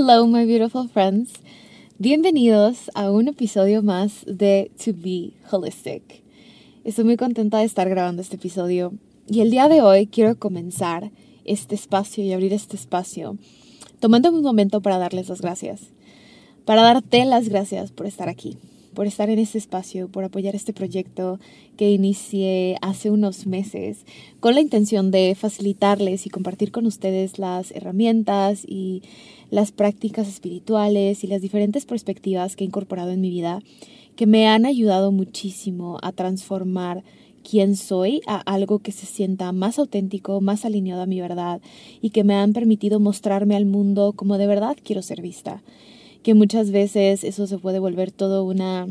Hello, 0.00 0.28
my 0.28 0.46
beautiful 0.46 0.86
friends. 0.86 1.32
Bienvenidos 1.98 2.88
a 2.94 3.10
un 3.10 3.26
episodio 3.26 3.82
más 3.82 4.24
de 4.26 4.70
To 4.84 4.92
Be 4.94 5.32
Holistic. 5.50 6.22
Estoy 6.84 7.04
muy 7.04 7.16
contenta 7.16 7.58
de 7.58 7.64
estar 7.64 7.88
grabando 7.88 8.22
este 8.22 8.36
episodio 8.36 8.92
y 9.26 9.40
el 9.40 9.50
día 9.50 9.66
de 9.66 9.82
hoy 9.82 10.06
quiero 10.06 10.38
comenzar 10.38 11.10
este 11.44 11.74
espacio 11.74 12.22
y 12.22 12.32
abrir 12.32 12.52
este 12.52 12.76
espacio 12.76 13.38
tomando 13.98 14.30
un 14.30 14.40
momento 14.40 14.80
para 14.82 14.98
darles 14.98 15.30
las 15.30 15.40
gracias, 15.40 15.88
para 16.64 16.82
darte 16.82 17.24
las 17.24 17.48
gracias 17.48 17.90
por 17.90 18.06
estar 18.06 18.28
aquí, 18.28 18.56
por 18.98 19.06
estar 19.06 19.30
en 19.30 19.38
este 19.38 19.58
espacio, 19.58 20.08
por 20.08 20.24
apoyar 20.24 20.56
este 20.56 20.72
proyecto 20.72 21.38
que 21.76 21.92
inicié 21.92 22.76
hace 22.82 23.12
unos 23.12 23.46
meses 23.46 23.98
con 24.40 24.56
la 24.56 24.60
intención 24.60 25.12
de 25.12 25.36
facilitarles 25.36 26.26
y 26.26 26.30
compartir 26.30 26.72
con 26.72 26.84
ustedes 26.84 27.38
las 27.38 27.70
herramientas 27.70 28.64
y 28.66 29.04
las 29.52 29.70
prácticas 29.70 30.26
espirituales 30.26 31.22
y 31.22 31.28
las 31.28 31.42
diferentes 31.42 31.86
perspectivas 31.86 32.56
que 32.56 32.64
he 32.64 32.66
incorporado 32.66 33.12
en 33.12 33.20
mi 33.20 33.30
vida 33.30 33.62
que 34.16 34.26
me 34.26 34.48
han 34.48 34.66
ayudado 34.66 35.12
muchísimo 35.12 35.98
a 36.02 36.10
transformar 36.10 37.04
quién 37.48 37.76
soy 37.76 38.20
a 38.26 38.40
algo 38.52 38.80
que 38.80 38.90
se 38.90 39.06
sienta 39.06 39.52
más 39.52 39.78
auténtico, 39.78 40.40
más 40.40 40.64
alineado 40.64 41.02
a 41.02 41.06
mi 41.06 41.20
verdad 41.20 41.60
y 42.02 42.10
que 42.10 42.24
me 42.24 42.34
han 42.34 42.52
permitido 42.52 42.98
mostrarme 42.98 43.54
al 43.54 43.64
mundo 43.64 44.12
como 44.16 44.38
de 44.38 44.48
verdad 44.48 44.76
quiero 44.82 45.02
ser 45.02 45.22
vista 45.22 45.62
que 46.28 46.34
muchas 46.34 46.72
veces 46.72 47.24
eso 47.24 47.46
se 47.46 47.56
puede 47.56 47.78
volver 47.78 48.12
todo 48.12 48.44
una 48.44 48.86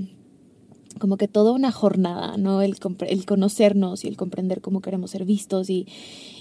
como 1.00 1.18
que 1.18 1.28
toda 1.28 1.52
una 1.52 1.72
jornada, 1.72 2.36
¿no? 2.36 2.64
El, 2.64 2.76
el 3.08 3.26
conocernos 3.28 4.04
y 4.04 4.08
el 4.08 4.18
comprender 4.18 4.60
cómo 4.60 4.82
queremos 4.82 5.12
ser 5.12 5.24
vistos 5.24 5.70
y 5.70 5.86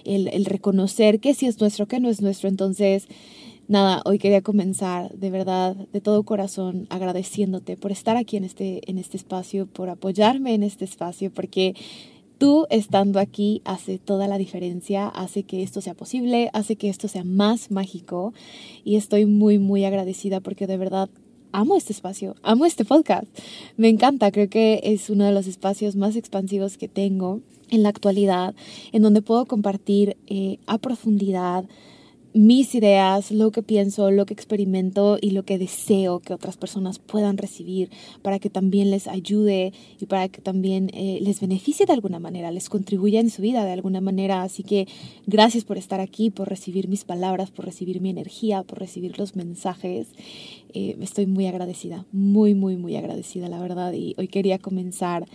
el, 0.06 0.28
el 0.28 0.47
reconocer 0.47 1.20
qué 1.20 1.34
sí 1.34 1.44
es 1.44 1.61
nuestro, 1.61 1.86
qué 1.86 2.01
no 2.01 2.08
es 2.08 2.23
nuestro. 2.23 2.48
Entonces, 2.48 3.08
nada, 3.68 4.01
hoy 4.07 4.18
quería 4.18 4.40
comenzar 4.40 5.12
de 5.12 5.29
verdad, 5.29 5.77
de 5.77 6.01
todo 6.01 6.23
corazón, 6.23 6.86
agradeciéndote 6.89 7.77
por 7.77 7.92
estar 7.92 8.17
aquí 8.17 8.39
en 8.39 8.45
este, 8.45 8.90
en 8.90 8.96
este 8.96 9.18
espacio, 9.18 9.67
por 9.67 9.90
apoyarme 9.90 10.55
en 10.55 10.63
este 10.63 10.86
espacio, 10.86 11.30
porque 11.30 11.74
Tú 12.39 12.67
estando 12.69 13.19
aquí 13.19 13.63
hace 13.64 13.98
toda 13.98 14.29
la 14.29 14.36
diferencia, 14.36 15.08
hace 15.08 15.45
que 15.45 15.63
esto 15.63 15.80
sea 15.80 15.95
posible, 15.95 16.51
hace 16.52 16.77
que 16.77 16.91
esto 16.91 17.08
sea 17.08 17.24
más 17.24 17.70
mágico 17.70 18.35
y 18.85 18.97
estoy 18.97 19.24
muy, 19.24 19.58
muy 19.58 19.86
agradecida 19.86 20.41
porque 20.41 20.67
de 20.67 20.77
verdad 20.77 21.08
amo 21.52 21.77
este 21.77 21.95
espacio, 21.95 22.36
amo 22.42 22.67
este 22.67 22.85
podcast. 22.85 23.27
Me 23.79 23.89
encanta, 23.89 24.30
creo 24.30 24.51
que 24.51 24.80
es 24.83 25.08
uno 25.08 25.25
de 25.25 25.33
los 25.33 25.46
espacios 25.46 25.96
más 25.96 26.14
expansivos 26.14 26.77
que 26.77 26.89
tengo 26.89 27.41
en 27.70 27.83
la 27.83 27.89
actualidad, 27.89 28.55
en 28.92 29.01
donde 29.01 29.23
puedo 29.23 29.46
compartir 29.46 30.19
eh, 30.27 30.58
a 30.67 30.77
profundidad 30.77 31.64
mis 32.36 32.74
ideas, 32.74 33.30
lo 33.30 33.51
que 33.51 33.63
pienso, 33.63 34.11
lo 34.11 34.27
que 34.27 34.35
experimento 34.35 35.17
y 35.19 35.30
lo 35.30 35.45
que 35.45 35.57
deseo 35.57 36.20
que 36.20 36.35
otras 36.35 36.58
personas 36.58 36.98
puedan 36.98 37.39
recibir 37.39 37.89
para 38.20 38.39
que 38.39 38.51
también 38.51 38.91
les 38.91 39.08
ayude 39.08 39.73
y 39.98 40.05
para 40.05 40.29
que 40.29 40.42
también 40.42 40.91
eh, 40.92 41.19
les 41.23 41.41
beneficie 41.41 41.86
de 41.86 41.95
alguna 41.95 42.19
manera, 42.19 42.51
les 42.51 42.69
contribuya 42.69 43.20
en 43.20 43.30
su 43.30 43.41
vida 43.41 43.64
de 43.64 43.73
alguna 43.73 44.02
manera. 44.02 44.42
Así 44.42 44.63
que 44.64 44.86
gracias 45.27 45.64
por 45.64 45.79
estar 45.79 46.01
aquí, 46.01 46.29
por 46.29 46.51
recibir 46.51 46.89
mis 46.89 47.05
palabras, 47.05 47.51
por 47.51 47.64
recibir 47.64 48.02
mi 48.02 48.11
energía, 48.11 48.63
por 48.64 48.80
recibir 48.80 49.19
los 49.19 49.35
mensajes. 49.35 50.08
Eh, 50.75 50.95
estoy 51.01 51.25
muy 51.25 51.46
agradecida, 51.46 52.05
muy, 52.13 52.55
muy, 52.55 52.77
muy 52.77 52.96
agradecida, 52.96 53.48
la 53.48 53.61
verdad. 53.61 53.95
Y 53.95 54.14
hoy 54.19 54.29
quería 54.29 54.58
comenzar 54.58 55.27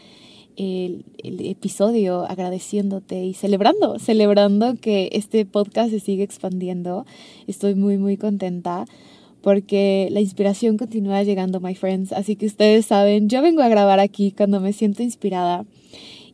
el, 0.62 1.06
episodio 1.24 2.24
agradeciéndote 2.30 3.26
y 3.26 3.34
celebrando, 3.34 3.98
celebrando 3.98 4.76
que 4.76 5.10
este 5.14 5.46
podcast 5.46 5.90
se 5.90 6.00
sigue 6.00 6.24
expandiendo. 6.24 7.06
Estoy 7.48 7.76
muy, 7.76 7.98
muy 7.98 8.18
contenta 8.18 8.86
porque 9.42 10.10
la 10.12 10.22
inspiración 10.22 10.78
continúa 10.78 11.24
llegando, 11.24 11.60
my 11.60 11.74
friends. 11.74 12.14
Así 12.14 12.36
que 12.36 12.46
ustedes 12.46 12.86
saben, 12.86 13.28
yo 13.28 13.42
vengo 13.42 13.64
a 13.64 13.70
grabar 13.70 14.00
aquí 14.00 14.32
cuando 14.32 14.60
me 14.60 14.74
siento 14.74 15.02
inspirada. 15.02 15.66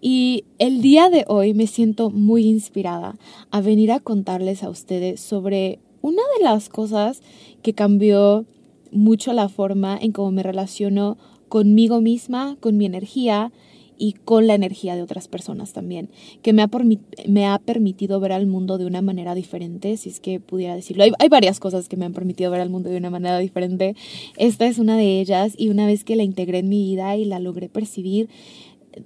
Y 0.01 0.43
el 0.59 0.81
día 0.81 1.09
de 1.09 1.23
hoy 1.27 1.53
me 1.53 1.67
siento 1.67 2.09
muy 2.09 2.45
inspirada 2.45 3.17
a 3.49 3.61
venir 3.61 3.91
a 3.91 3.99
contarles 3.99 4.61
a 4.61 4.69
ustedes 4.69 5.21
sobre 5.21 5.79
una 6.01 6.21
de 6.37 6.43
las 6.43 6.69
cosas 6.69 7.21
que 7.63 7.73
cambió 7.73 8.45
mucho 8.91 9.33
la 9.33 9.47
forma 9.49 9.97
en 9.99 10.11
cómo 10.11 10.31
me 10.31 10.43
relaciono 10.43 11.17
conmigo 11.47 12.01
misma, 12.01 12.57
con 12.59 12.77
mi 12.77 12.85
energía 12.85 13.51
y 13.97 14.13
con 14.13 14.47
la 14.47 14.55
energía 14.55 14.95
de 14.95 15.01
otras 15.01 15.27
personas 15.27 15.73
también, 15.73 16.09
que 16.41 16.53
me 16.53 16.61
ha, 16.61 17.59
permitido 17.59 18.19
ver 18.19 18.31
al 18.31 18.47
mundo 18.47 18.77
de 18.77 18.85
una 18.85 19.01
manera 19.01 19.35
diferente, 19.35 19.97
si 19.97 20.09
es 20.09 20.19
que 20.19 20.39
pudiera 20.39 20.75
decirlo. 20.75 21.03
Hay, 21.03 21.11
hay, 21.19 21.29
varias 21.29 21.59
cosas 21.59 21.89
que 21.89 21.97
me 21.97 22.05
han 22.05 22.13
permitido 22.13 22.51
ver 22.51 22.61
al 22.61 22.69
mundo 22.69 22.89
de 22.89 22.97
una 22.97 23.09
manera 23.09 23.37
diferente. 23.39 23.95
Esta 24.37 24.67
es 24.67 24.79
una 24.79 24.97
de 24.97 25.19
ellas 25.19 25.53
y 25.57 25.69
una 25.69 25.85
vez 25.85 26.03
que 26.03 26.15
la 26.15 26.23
integré 26.23 26.59
en 26.59 26.69
mi 26.69 26.83
vida 26.83 27.15
y 27.15 27.25
la 27.25 27.39
logré 27.39 27.69
percibir, 27.69 28.29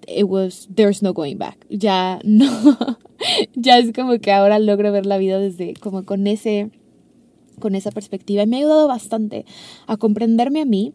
it 0.08 0.26
was, 0.26 0.68
there's 0.74 1.02
no 1.02 1.14
going 1.14 1.38
back. 1.38 1.66
Ya 1.70 2.20
no, 2.24 2.50
ya 3.56 3.80
es 3.80 3.92
como 3.94 4.20
que 4.20 4.32
ahora 4.32 4.60
logro 4.60 4.92
ver 4.92 5.06
la 5.06 5.18
vida 5.18 5.40
desde 5.40 5.74
como 5.76 6.06
con 6.06 6.28
ese 6.28 6.70
con 7.60 7.76
esa 7.76 7.92
perspectiva 7.92 8.42
y 8.42 8.48
me 8.48 8.56
ha 8.56 8.60
ayudado 8.60 8.88
bastante 8.88 9.46
a 9.86 9.96
comprenderme 9.96 10.62
a 10.62 10.66
mí 10.66 10.94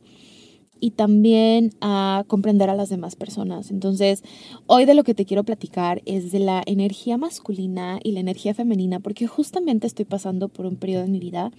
y 0.81 0.91
también 0.93 1.73
a 1.81 2.25
comprender 2.27 2.71
a 2.71 2.75
las 2.75 2.89
demás 2.89 3.17
personas. 3.17 3.71
Entonces, 3.71 4.23
hoy 4.67 4.85
de 4.85 4.95
lo 4.95 5.05
que 5.05 5.15
te 5.15 5.25
quiero 5.25 5.45
platicar 5.45 6.03
es 6.07 6.33
de 6.33 6.41
la 6.41 6.63
energía 6.67 7.17
masculina 7.17 7.99
y 8.03 8.13
la 8.13 8.21
energía 8.21 8.55
femenina, 8.55 9.01
porque 9.01 9.27
justamente 9.27 9.87
estoy 9.87 10.05
pasando 10.05 10.49
por 10.49 10.67
un 10.67 10.77
periodo 10.77 11.05
en 11.05 11.13
mi 11.13 11.21
vida 11.21 11.51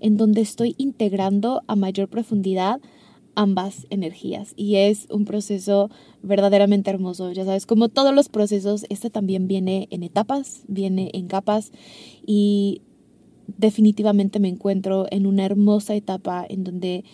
en 0.00 0.16
donde 0.16 0.40
estoy 0.40 0.74
integrando 0.78 1.62
a 1.66 1.76
mayor 1.76 2.08
profundidad 2.08 2.80
ambas 3.34 3.86
energías 3.90 4.54
y 4.56 4.76
es 4.76 5.06
un 5.10 5.24
proceso 5.24 5.90
verdaderamente 6.22 6.90
hermoso. 6.90 7.32
Ya 7.32 7.44
sabes, 7.44 7.66
como 7.66 7.88
todos 7.88 8.14
los 8.14 8.28
procesos, 8.28 8.84
este 8.88 9.10
también 9.10 9.46
viene 9.46 9.88
en 9.90 10.02
etapas, 10.02 10.64
viene 10.68 11.10
en 11.14 11.26
capas 11.26 11.72
y 12.26 12.82
definitivamente 13.58 14.40
me 14.40 14.48
encuentro 14.48 15.06
en 15.10 15.26
una 15.26 15.44
hermosa 15.44 15.94
etapa 15.94 16.44
en 16.48 16.64
donde 16.64 17.04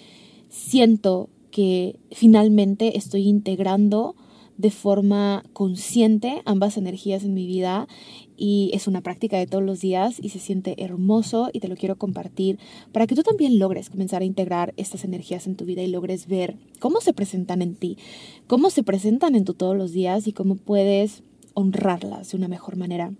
siento 0.49 1.29
que 1.51 1.99
finalmente 2.11 2.97
estoy 2.99 3.29
integrando 3.29 4.15
de 4.59 4.71
forma 4.71 5.45
consciente 5.53 6.41
ambas 6.45 6.77
energías 6.77 7.25
en 7.25 7.35
mi 7.35 7.47
vida 7.47 7.89
y 8.37 8.71
es 8.73 8.87
una 8.87 9.03
práctica 9.03 9.39
de 9.39 9.47
todos 9.47 9.65
los 9.65 9.81
días 9.81 10.17
y 10.21 10.31
se 10.31 10.39
siente 10.39 10.83
hermoso 10.83 11.51
y 11.53 11.61
te 11.61 11.69
lo 11.69 11.77
quiero 11.77 11.97
compartir 11.97 12.59
para 12.93 13.07
que 13.07 13.15
tú 13.15 13.23
también 13.23 13.59
logres 13.59 13.91
comenzar 13.91 14.23
a 14.23 14.27
integrar 14.27 14.73
estas 14.77 15.05
energías 15.05 15.47
en 15.47 15.57
tu 15.57 15.65
vida 15.65 15.83
y 15.83 15.89
logres 15.89 16.27
ver 16.27 16.57
cómo 16.79 17.01
se 17.01 17.13
presentan 17.13 17.61
en 17.63 17.75
ti, 17.75 17.99
cómo 18.47 18.71
se 18.71 18.83
presentan 18.83 19.35
en 19.35 19.45
tu 19.45 19.55
todos 19.55 19.77
los 19.77 19.93
días 19.93 20.27
y 20.27 20.33
cómo 20.33 20.57
puedes 20.57 21.23
honrarlas 21.55 22.31
de 22.31 22.37
una 22.37 22.49
mejor 22.49 22.77
manera. 22.77 23.13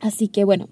Así 0.00 0.28
que 0.28 0.44
bueno, 0.44 0.68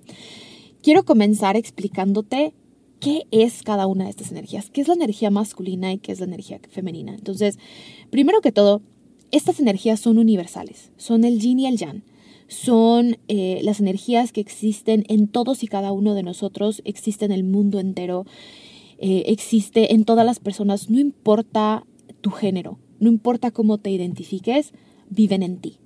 quiero 0.83 1.05
comenzar 1.05 1.57
explicándote 1.57 2.55
qué 3.05 3.27
es 3.31 3.63
cada 3.63 3.87
una 3.87 4.05
de 4.05 4.11
estas 4.11 4.31
energías, 4.31 4.71
qué 4.71 4.81
es 4.81 4.89
la 4.89 4.95
energía 4.95 5.29
masculina 5.29 5.93
y 5.93 5.99
qué 5.99 6.13
es 6.13 6.21
la 6.21 6.27
energía 6.27 6.59
femenina. 6.71 7.15
Entonces, 7.15 7.59
primero 8.11 8.41
que 8.41 8.51
todo, 8.51 8.81
estas 9.31 9.61
energías 9.61 10.01
son 10.01 10.17
universales, 10.17 10.91
son 10.97 11.25
el 11.25 11.39
yin 11.39 11.61
y 11.61 11.67
el 11.67 11.77
yang. 11.77 12.03
son 12.49 13.17
eh, 13.29 13.61
las 13.63 13.81
energías 13.81 14.33
que 14.33 14.41
existen 14.41 15.05
en 15.09 15.29
todos 15.29 15.63
y 15.63 15.67
cada 15.67 15.93
uno 15.93 16.15
de 16.15 16.23
nosotros, 16.23 16.81
existe 16.85 17.25
en 17.27 17.33
el 17.33 17.45
mundo 17.45 17.79
entero, 17.79 18.25
eh, 18.99 19.25
existe 19.27 19.93
en 19.93 20.05
todas 20.05 20.25
las 20.25 20.41
personas, 20.41 20.89
no 20.89 20.99
importa 20.99 21.87
tu 22.23 22.31
género, 22.31 22.79
no 23.01 23.11
importa 23.11 23.51
cómo 23.51 23.79
te 23.79 23.91
identifiques, 23.91 24.73
viven 25.11 25.43
en 25.43 25.59
ti. 25.59 25.79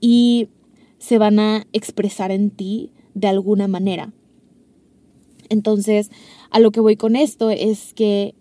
Y 0.00 0.48
se 0.98 1.18
van 1.18 1.38
a 1.38 1.66
expresar 1.72 2.32
en 2.32 2.50
ti 2.50 2.90
de 3.14 3.28
alguna 3.28 3.68
manera. 3.68 4.12
Entonces, 5.48 6.10
a 6.50 6.60
lo 6.60 6.70
que 6.70 6.80
voy 6.80 6.96
con 6.96 7.16
esto 7.16 7.50
es 7.50 7.94
que 7.94 8.34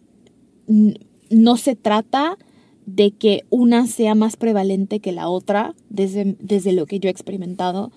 no 1.29 1.57
se 1.57 1.75
trata 1.75 2.37
de 2.85 3.11
que 3.11 3.43
una 3.49 3.85
sea 3.85 4.15
más 4.15 4.37
prevalente 4.37 4.99
que 4.99 5.11
la 5.11 5.29
otra, 5.29 5.75
desde, 5.89 6.37
desde 6.39 6.71
lo 6.71 6.85
que 6.85 6.99
yo 6.99 7.09
he 7.09 7.11
experimentado, 7.11 7.91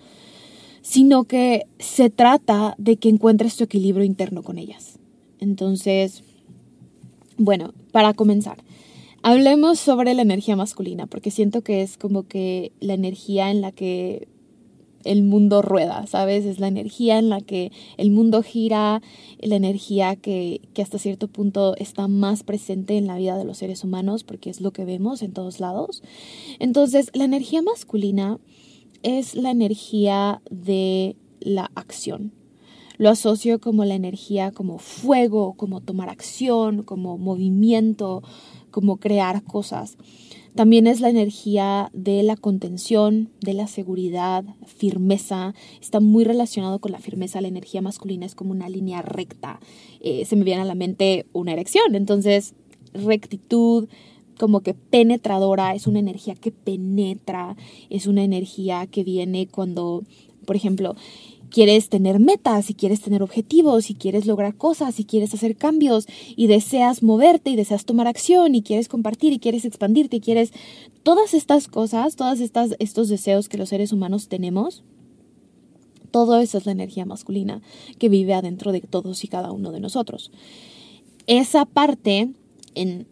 sino 0.83 1.25
que 1.25 1.67
se 1.79 2.11
trata 2.11 2.75
de 2.79 2.97
que 2.97 3.09
encuentres 3.09 3.57
tu 3.57 3.65
equilibrio 3.65 4.05
interno 4.05 4.43
con 4.43 4.59
ellas. 4.59 4.99
Entonces, 5.39 6.25
bueno, 7.37 7.73
para 7.93 8.15
comenzar, 8.15 8.59
hablemos 9.23 9.79
sobre 9.79 10.15
la 10.15 10.23
energía 10.23 10.57
masculina, 10.57 11.07
porque 11.07 11.31
siento 11.31 11.63
que 11.63 11.83
es 11.83 11.97
como 11.97 12.25
que 12.25 12.73
la 12.81 12.95
energía 12.95 13.51
en 13.51 13.61
la 13.61 13.73
que 13.73 14.29
el 15.05 15.23
mundo 15.23 15.63
rueda, 15.63 16.07
¿sabes? 16.07 16.45
Es 16.45 16.59
la 16.61 16.69
energía 16.69 17.19
en 17.19 17.29
la 17.29 17.41
que 17.41 17.73
el 17.97 18.11
mundo 18.11 18.43
gira, 18.43 19.03
la 19.41 19.57
energía 19.57 20.17
que, 20.17 20.61
que, 20.75 20.83
hasta 20.83 20.99
cierto 20.99 21.29
punto 21.29 21.75
está 21.77 22.09
más 22.09 22.43
presente 22.43 22.97
en 22.97 23.07
la 23.07 23.17
vida 23.17 23.39
de 23.39 23.45
los 23.45 23.59
seres 23.59 23.85
humanos, 23.85 24.25
porque 24.25 24.51
es 24.51 24.61
lo 24.61 24.73
que 24.73 24.85
vemos 24.85 25.23
en 25.23 25.33
todos 25.33 25.61
lados. 25.61 26.03
Entonces, 26.59 27.11
la 27.15 27.25
energía 27.25 27.63
masculina 27.63 28.39
es 29.03 29.35
la 29.35 29.51
energía 29.51 30.43
de 30.51 31.17
la 31.41 31.71
acción. 31.75 32.33
Lo 32.99 33.09
asocio 33.09 33.61
como 33.61 33.87
la 33.87 33.95
energía 33.95 34.51
como 34.51 34.79
fuego, 34.79 35.55
como 35.55 35.81
tomar 35.81 36.11
acción, 36.11 36.83
como 36.83 37.17
movimiento, 37.17 38.23
como 38.71 38.99
crear 38.99 39.43
cosas. 39.43 39.97
También 40.55 40.87
es 40.87 41.01
la 41.01 41.11
energía 41.11 41.91
de 41.93 42.23
la 42.23 42.37
contención, 42.37 43.31
de 43.41 43.55
la 43.55 43.67
seguridad, 43.67 44.45
firmeza. 44.67 45.55
Está 45.81 46.01
muy 46.01 46.25
relacionado 46.25 46.81
con 46.81 46.93
la 46.93 46.99
firmeza. 46.99 47.41
La 47.41 47.49
energía 47.49 47.83
masculina 47.83 48.27
es 48.27 48.35
como 48.35 48.51
una 48.51 48.69
línea 48.69 49.01
recta. 49.03 49.61
Eh, 50.01 50.25
se 50.25 50.37
me 50.37 50.45
viene 50.45 50.63
a 50.63 50.65
la 50.65 50.75
mente 50.75 51.27
una 51.33 51.53
erección. 51.53 51.95
Entonces, 51.95 52.55
rectitud, 52.93 53.89
como 54.39 54.61
que 54.61 54.75
penetradora, 54.75 55.75
es 55.75 55.87
una 55.87 55.99
energía 55.99 56.35
que 56.35 56.51
penetra, 56.51 57.57
es 57.91 58.07
una 58.07 58.25
energía 58.25 58.87
que 58.87 59.05
viene 59.05 59.47
cuando, 59.47 60.03
por 60.47 60.57
ejemplo, 60.57 60.97
quieres 61.51 61.89
tener 61.89 62.19
metas, 62.21 62.67
si 62.67 62.75
quieres 62.75 63.01
tener 63.01 63.23
objetivos, 63.23 63.85
si 63.87 63.95
quieres 63.95 64.27
lograr 64.27 64.57
cosas, 64.57 64.95
si 64.95 65.05
quieres 65.05 65.35
hacer 65.35 65.57
cambios 65.57 66.07
y 66.37 66.47
deseas 66.47 67.03
moverte 67.03 67.51
y 67.51 67.57
deseas 67.57 67.85
tomar 67.85 68.07
acción 68.07 68.55
y 68.55 68.63
quieres 68.63 68.89
compartir 68.89 69.33
y 69.33 69.39
quieres 69.39 69.65
expandirte 69.65 70.17
y 70.17 70.21
quieres 70.21 70.53
todas 71.03 71.35
estas 71.35 71.69
cosas, 71.69 72.17
estas 72.41 72.77
estos 72.79 73.09
deseos 73.09 73.49
que 73.49 73.59
los 73.59 73.69
seres 73.69 73.93
humanos 73.93 74.29
tenemos. 74.29 74.83
Todo 76.11 76.41
eso 76.41 76.59
es 76.59 76.67
la 76.67 76.73
energía 76.73 77.05
masculina 77.05 77.63
que 77.99 78.09
vive 78.09 78.35
adentro 78.35 78.73
de 78.73 78.81
todos 78.81 79.23
y 79.25 79.29
cada 79.29 79.53
uno 79.53 79.71
de 79.71 79.81
nosotros. 79.81 80.33
Esa 81.27 81.67
parte 81.67 82.31
en 82.75 83.07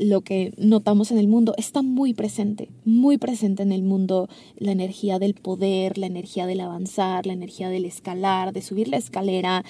lo 0.00 0.22
que 0.22 0.54
notamos 0.56 1.10
en 1.10 1.18
el 1.18 1.28
mundo 1.28 1.54
está 1.58 1.82
muy 1.82 2.14
presente, 2.14 2.70
muy 2.86 3.18
presente 3.18 3.62
en 3.62 3.70
el 3.70 3.82
mundo 3.82 4.30
la 4.56 4.72
energía 4.72 5.18
del 5.18 5.34
poder, 5.34 5.98
la 5.98 6.06
energía 6.06 6.46
del 6.46 6.60
avanzar, 6.60 7.26
la 7.26 7.34
energía 7.34 7.68
del 7.68 7.84
escalar, 7.84 8.54
de 8.54 8.62
subir 8.62 8.88
la 8.88 8.96
escalera. 8.96 9.62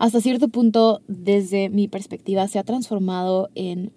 Hasta 0.00 0.20
cierto 0.20 0.48
punto, 0.48 1.02
desde 1.06 1.70
mi 1.70 1.86
perspectiva, 1.86 2.48
se 2.48 2.58
ha 2.58 2.64
transformado 2.64 3.48
en 3.54 3.92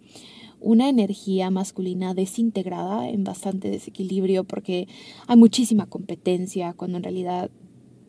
una 0.60 0.90
energía 0.90 1.50
masculina 1.50 2.14
desintegrada, 2.14 3.10
en 3.10 3.24
bastante 3.24 3.72
desequilibrio, 3.72 4.44
porque 4.44 4.88
hay 5.26 5.38
muchísima 5.38 5.88
competencia, 5.88 6.74
cuando 6.74 6.98
en 6.98 7.04
realidad 7.04 7.50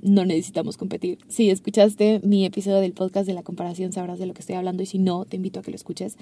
no 0.03 0.27
necesitamos 0.27 0.77
competir. 0.77 1.19
Si 1.29 1.49
escuchaste 1.49 2.21
mi 2.25 2.45
episodio 2.45 2.81
del 2.81 2.93
podcast 2.93 3.27
de 3.27 3.35
la 3.35 3.43
comparación, 3.43 3.93
sabrás 3.93 4.19
de 4.19 4.27
lo 4.27 4.35
que 4.35 4.41
estoy 4.41 4.57
hablando 4.57 4.83
y 4.83 4.87
si 4.87 4.99
no, 4.99 5.25
te 5.25 5.37
invito 5.37 5.61
a 5.61 5.63
que 5.63 5.71
lo 5.71 5.77
escuches. 5.77 6.19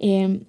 Eh, 0.00 0.40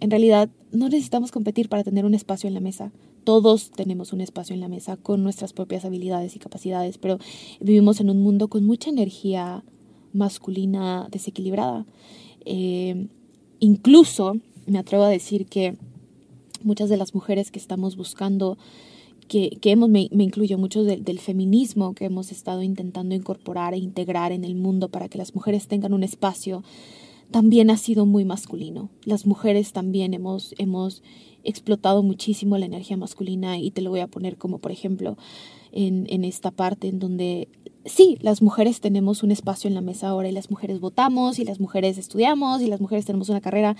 en 0.00 0.10
realidad 0.10 0.48
no 0.72 0.88
necesitamos 0.88 1.30
competir 1.30 1.68
para 1.68 1.84
tener 1.84 2.04
un 2.04 2.14
espacio 2.14 2.48
en 2.48 2.54
la 2.54 2.60
mesa. 2.60 2.92
Todos 3.24 3.70
tenemos 3.70 4.12
un 4.12 4.20
espacio 4.20 4.54
en 4.54 4.60
la 4.60 4.68
mesa 4.68 4.96
con 4.96 5.22
nuestras 5.22 5.52
propias 5.52 5.84
habilidades 5.84 6.36
y 6.36 6.38
capacidades, 6.38 6.98
pero 6.98 7.18
vivimos 7.60 8.00
en 8.00 8.10
un 8.10 8.22
mundo 8.22 8.48
con 8.48 8.64
mucha 8.64 8.90
energía 8.90 9.64
masculina 10.12 11.08
desequilibrada. 11.10 11.86
Eh, 12.44 13.06
incluso 13.60 14.36
me 14.66 14.78
atrevo 14.78 15.04
a 15.04 15.08
decir 15.08 15.46
que 15.46 15.76
muchas 16.62 16.88
de 16.88 16.96
las 16.96 17.14
mujeres 17.14 17.50
que 17.50 17.58
estamos 17.58 17.96
buscando, 17.96 18.58
que, 19.28 19.58
hemos, 19.64 19.88
me, 19.88 20.08
incluyo 20.10 20.58
mucho 20.58 20.84
del 20.84 21.18
feminismo 21.18 21.94
que 21.94 22.06
hemos 22.06 22.30
estado 22.30 22.62
intentando 22.62 23.14
incorporar 23.14 23.74
e 23.74 23.78
integrar 23.78 24.32
en 24.32 24.44
el 24.44 24.54
mundo 24.54 24.88
para 24.88 25.08
que 25.08 25.18
las 25.18 25.34
mujeres 25.34 25.66
tengan 25.66 25.94
un 25.94 26.02
espacio 26.02 26.62
también 27.30 27.70
ha 27.70 27.76
sido 27.76 28.06
muy 28.06 28.24
masculino. 28.24 28.90
Las 29.04 29.26
mujeres 29.26 29.72
también 29.72 30.14
hemos, 30.14 30.54
hemos 30.58 31.02
explotado 31.42 32.02
muchísimo 32.02 32.58
la 32.58 32.66
energía 32.66 32.96
masculina 32.96 33.58
y 33.58 33.70
te 33.70 33.82
lo 33.82 33.90
voy 33.90 34.00
a 34.00 34.06
poner 34.06 34.36
como 34.36 34.58
por 34.58 34.72
ejemplo 34.72 35.16
en, 35.72 36.06
en 36.08 36.24
esta 36.24 36.50
parte 36.50 36.88
en 36.88 36.98
donde 36.98 37.48
sí, 37.84 38.16
las 38.20 38.42
mujeres 38.42 38.80
tenemos 38.80 39.22
un 39.22 39.30
espacio 39.30 39.68
en 39.68 39.74
la 39.74 39.80
mesa 39.80 40.08
ahora 40.08 40.28
y 40.28 40.32
las 40.32 40.50
mujeres 40.50 40.80
votamos 40.80 41.38
y 41.38 41.44
las 41.44 41.60
mujeres 41.60 41.98
estudiamos 41.98 42.62
y 42.62 42.66
las 42.66 42.80
mujeres 42.80 43.04
tenemos 43.04 43.28
una 43.28 43.40
carrera, 43.40 43.76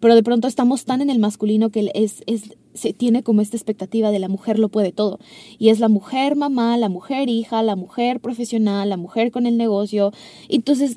pero 0.00 0.14
de 0.14 0.22
pronto 0.22 0.48
estamos 0.48 0.84
tan 0.84 1.00
en 1.00 1.10
el 1.10 1.18
masculino 1.18 1.70
que 1.70 1.90
es, 1.94 2.22
es, 2.26 2.56
se 2.74 2.92
tiene 2.92 3.22
como 3.22 3.40
esta 3.40 3.56
expectativa 3.56 4.10
de 4.10 4.18
la 4.18 4.28
mujer 4.28 4.58
lo 4.58 4.68
puede 4.68 4.92
todo. 4.92 5.18
Y 5.58 5.70
es 5.70 5.80
la 5.80 5.88
mujer 5.88 6.36
mamá, 6.36 6.76
la 6.76 6.88
mujer 6.88 7.28
hija, 7.28 7.62
la 7.62 7.76
mujer 7.76 8.20
profesional, 8.20 8.88
la 8.88 8.96
mujer 8.96 9.30
con 9.30 9.46
el 9.46 9.56
negocio. 9.56 10.12
Entonces 10.48 10.96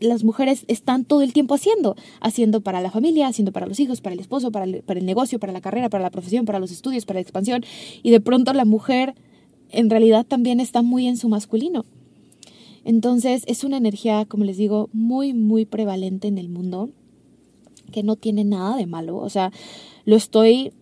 las 0.00 0.24
mujeres 0.24 0.64
están 0.68 1.04
todo 1.04 1.22
el 1.22 1.32
tiempo 1.32 1.54
haciendo, 1.54 1.96
haciendo 2.20 2.60
para 2.60 2.80
la 2.80 2.90
familia, 2.90 3.28
haciendo 3.28 3.52
para 3.52 3.66
los 3.66 3.78
hijos, 3.80 4.00
para 4.00 4.14
el 4.14 4.20
esposo, 4.20 4.50
para 4.50 4.64
el, 4.64 5.06
negocio, 5.06 5.38
para 5.38 5.52
la 5.52 5.60
carrera, 5.60 5.88
para 5.88 6.02
la 6.02 6.10
profesión, 6.10 6.44
para 6.44 6.58
los 6.58 6.70
estudios, 6.70 7.04
para 7.04 7.18
la 7.18 7.22
expansión, 7.22 7.64
y 8.02 8.10
de 8.10 8.20
pronto 8.20 8.52
la 8.52 8.64
mujer 8.64 9.14
en 9.70 9.90
realidad 9.90 10.24
también 10.26 10.60
está 10.60 10.82
muy 10.82 11.06
en 11.06 11.16
su 11.16 11.28
masculino. 11.28 11.84
Entonces 12.84 13.42
es 13.46 13.64
una 13.64 13.76
energía, 13.76 14.24
como 14.24 14.44
les 14.44 14.56
digo, 14.56 14.88
muy, 14.92 15.34
muy 15.34 15.66
prevalente 15.66 16.28
en 16.28 16.38
el 16.38 16.48
mundo, 16.48 16.90
que 17.92 18.02
no 18.02 18.16
tiene 18.16 18.44
nada 18.44 18.76
de 18.76 18.86
malo. 18.86 19.16
O 19.16 19.28
sea, 19.28 19.52
lo 20.04 20.16
estoy, 20.16 20.72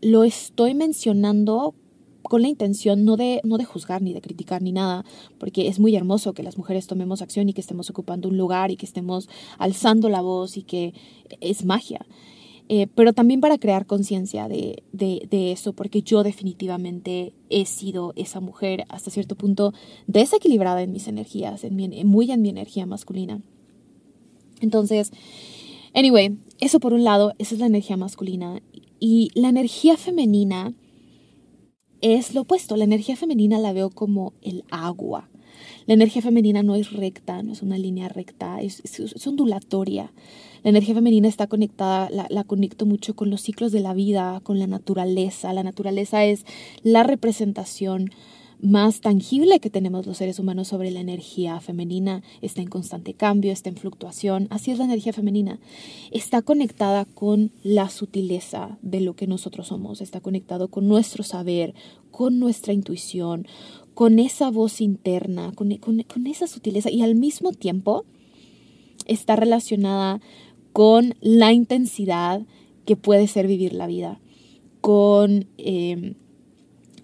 lo 0.00 0.24
estoy 0.24 0.74
mencionando 0.74 1.74
con 2.28 2.42
la 2.42 2.48
intención 2.48 3.04
no 3.04 3.16
de, 3.16 3.40
no 3.44 3.58
de 3.58 3.64
juzgar 3.64 4.02
ni 4.02 4.12
de 4.12 4.20
criticar 4.20 4.62
ni 4.62 4.72
nada, 4.72 5.04
porque 5.38 5.68
es 5.68 5.78
muy 5.78 5.94
hermoso 5.96 6.32
que 6.32 6.42
las 6.42 6.58
mujeres 6.58 6.86
tomemos 6.86 7.22
acción 7.22 7.48
y 7.48 7.52
que 7.52 7.60
estemos 7.60 7.90
ocupando 7.90 8.28
un 8.28 8.36
lugar 8.36 8.70
y 8.70 8.76
que 8.76 8.86
estemos 8.86 9.28
alzando 9.58 10.08
la 10.08 10.20
voz 10.20 10.56
y 10.56 10.62
que 10.62 10.94
es 11.40 11.64
magia. 11.64 12.06
Eh, 12.68 12.88
pero 12.94 13.12
también 13.12 13.40
para 13.40 13.58
crear 13.58 13.86
conciencia 13.86 14.48
de, 14.48 14.82
de, 14.92 15.52
eso, 15.52 15.72
porque 15.72 16.02
yo 16.02 16.24
definitivamente 16.24 17.32
he 17.48 17.64
sido 17.64 18.12
esa 18.16 18.40
mujer 18.40 18.84
hasta 18.88 19.12
cierto 19.12 19.36
punto 19.36 19.72
desequilibrada 20.08 20.82
en 20.82 20.90
mis 20.90 21.06
energías, 21.06 21.62
en 21.62 21.76
muy 22.08 22.30
en 22.32 22.42
mi 22.42 22.48
energía 22.48 22.84
masculina. 22.84 23.40
Entonces, 24.60 25.12
anyway, 25.94 26.36
eso 26.58 26.80
por 26.80 26.92
un 26.92 27.04
lado, 27.04 27.34
esa 27.38 27.54
es 27.54 27.60
la 27.60 27.66
energía 27.66 27.96
masculina. 27.96 28.60
Y 28.98 29.30
la 29.34 29.50
energía 29.50 29.96
femenina 29.96 30.74
es 32.00 32.34
lo 32.34 32.42
opuesto. 32.42 32.76
La 32.76 32.84
energía 32.84 33.16
femenina 33.16 33.58
la 33.58 33.72
veo 33.72 33.90
como 33.90 34.32
el 34.42 34.64
agua. 34.70 35.28
La 35.86 35.94
energía 35.94 36.20
femenina 36.20 36.62
no 36.62 36.74
es 36.74 36.92
recta, 36.92 37.42
no 37.42 37.52
es 37.52 37.62
una 37.62 37.78
línea 37.78 38.08
recta, 38.08 38.60
es, 38.60 38.82
ondulatoria. 39.26 40.12
La 40.64 40.70
energía 40.70 40.94
femenina 40.94 41.28
está 41.28 41.46
conectada, 41.46 42.10
la, 42.10 42.26
la, 42.28 42.44
conecto 42.44 42.86
mucho 42.86 43.14
con 43.14 43.30
los 43.30 43.40
ciclos 43.42 43.70
de 43.70 43.80
la 43.80 43.94
vida, 43.94 44.40
con 44.42 44.58
la 44.58 44.66
naturaleza. 44.66 45.52
La 45.52 45.62
naturaleza 45.62 46.24
es 46.24 46.44
la 46.82 47.04
representación 47.04 48.10
más 48.60 49.00
tangible 49.00 49.60
que 49.60 49.70
tenemos 49.70 50.06
los 50.06 50.16
seres 50.16 50.38
humanos 50.38 50.68
sobre 50.68 50.90
la 50.90 51.00
energía 51.00 51.60
femenina. 51.60 52.22
Está 52.40 52.62
en 52.62 52.68
constante 52.68 53.14
cambio, 53.14 53.52
está 53.52 53.68
en 53.68 53.76
fluctuación. 53.76 54.46
Así 54.50 54.70
es 54.70 54.78
la 54.78 54.84
energía 54.84 55.12
femenina. 55.12 55.58
Está 56.10 56.42
conectada 56.42 57.04
con 57.04 57.52
la 57.62 57.88
sutileza 57.90 58.78
de 58.82 59.00
lo 59.00 59.14
que 59.14 59.26
nosotros 59.26 59.68
somos. 59.68 60.00
Está 60.00 60.20
conectado 60.20 60.68
con 60.68 60.88
nuestro 60.88 61.22
saber, 61.22 61.74
con 62.10 62.38
nuestra 62.38 62.72
intuición, 62.72 63.46
con 63.94 64.18
esa 64.18 64.50
voz 64.50 64.80
interna, 64.80 65.52
con, 65.54 65.76
con 65.76 66.26
esa 66.26 66.46
sutileza. 66.46 66.90
Y 66.90 67.02
al 67.02 67.14
mismo 67.14 67.52
tiempo 67.52 68.04
está 69.06 69.36
relacionada 69.36 70.20
con 70.72 71.14
la 71.20 71.52
intensidad 71.52 72.42
que 72.84 72.96
puede 72.96 73.26
ser 73.26 73.46
vivir 73.46 73.72
la 73.72 73.86
vida, 73.86 74.20
con... 74.80 75.46
Eh, 75.58 76.14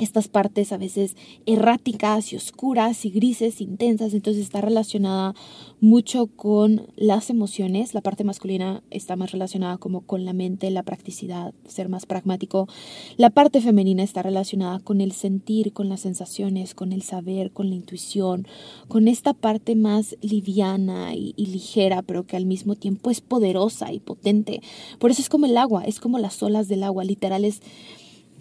estas 0.05 0.29
partes 0.29 0.73
a 0.73 0.77
veces 0.77 1.17
erráticas 1.47 2.33
y 2.33 2.37
oscuras 2.37 3.05
y 3.05 3.11
grises, 3.11 3.61
intensas, 3.61 4.15
entonces 4.15 4.43
está 4.43 4.61
relacionada 4.61 5.35
mucho 5.81 6.27
con 6.27 6.87
las 6.97 7.31
emociones, 7.31 7.95
la 7.95 8.01
parte 8.01 8.25
masculina 8.25 8.83
está 8.91 9.17
más 9.17 9.33
relacionada 9.33 9.79
como 9.79 10.03
con 10.03 10.25
la 10.25 10.33
mente, 10.33 10.71
la 10.71 10.83
practicidad, 10.83 11.55
ser 11.67 11.89
más 11.89 12.07
pragmático, 12.07 12.69
la 13.17 13.31
parte 13.31 13.61
femenina 13.61 14.03
está 14.03 14.23
relacionada 14.23 14.79
con 14.81 15.01
el 15.01 15.13
sentir, 15.13 15.73
con 15.73 15.89
las 15.89 16.01
sensaciones, 16.01 16.75
con 16.75 16.93
el 16.93 17.03
saber, 17.03 17.51
con 17.51 17.69
la 17.69 17.77
intuición, 17.77 18.47
con 18.89 19.09
esta 19.09 19.35
parte 19.35 19.75
más 19.75 20.17
liviana 20.21 21.15
y, 21.15 21.35
y 21.37 21.47
ligera, 21.47 22.03
pero 22.03 22.27
que 22.27 22.37
al 22.37 22.47
mismo 22.47 22.77
tiempo 22.77 23.11
es 23.11 23.21
poderosa 23.21 23.93
y 23.93 24.01
potente. 24.01 24.61
Por 24.99 25.11
eso 25.11 25.23
es 25.23 25.29
como 25.29 25.47
el 25.47 25.57
agua, 25.57 25.85
es 25.85 26.01
como 26.01 26.19
las 26.19 26.43
olas 26.43 26.69
del 26.69 26.83
agua, 26.83 27.05
literal 27.05 27.45
es 27.45 27.61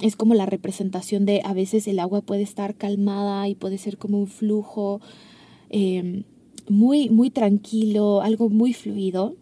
es 0.02 0.16
como 0.16 0.34
la 0.34 0.46
representación 0.46 1.26
de 1.26 1.42
a 1.44 1.54
veces 1.54 1.88
el 1.88 2.00
agua 2.00 2.22
puede 2.22 2.42
estar 2.42 2.76
calmada 2.76 3.48
y 3.48 3.56
puede 3.56 3.78
ser 3.78 3.98
como 3.98 4.20
un 4.20 4.28
flujo 4.28 5.00
em, 5.70 6.24
muy, 6.68 7.10
muy 7.10 7.30
tranquilo, 7.30 8.22
algo 8.22 8.50
muy 8.50 8.74
fluido 8.74 9.36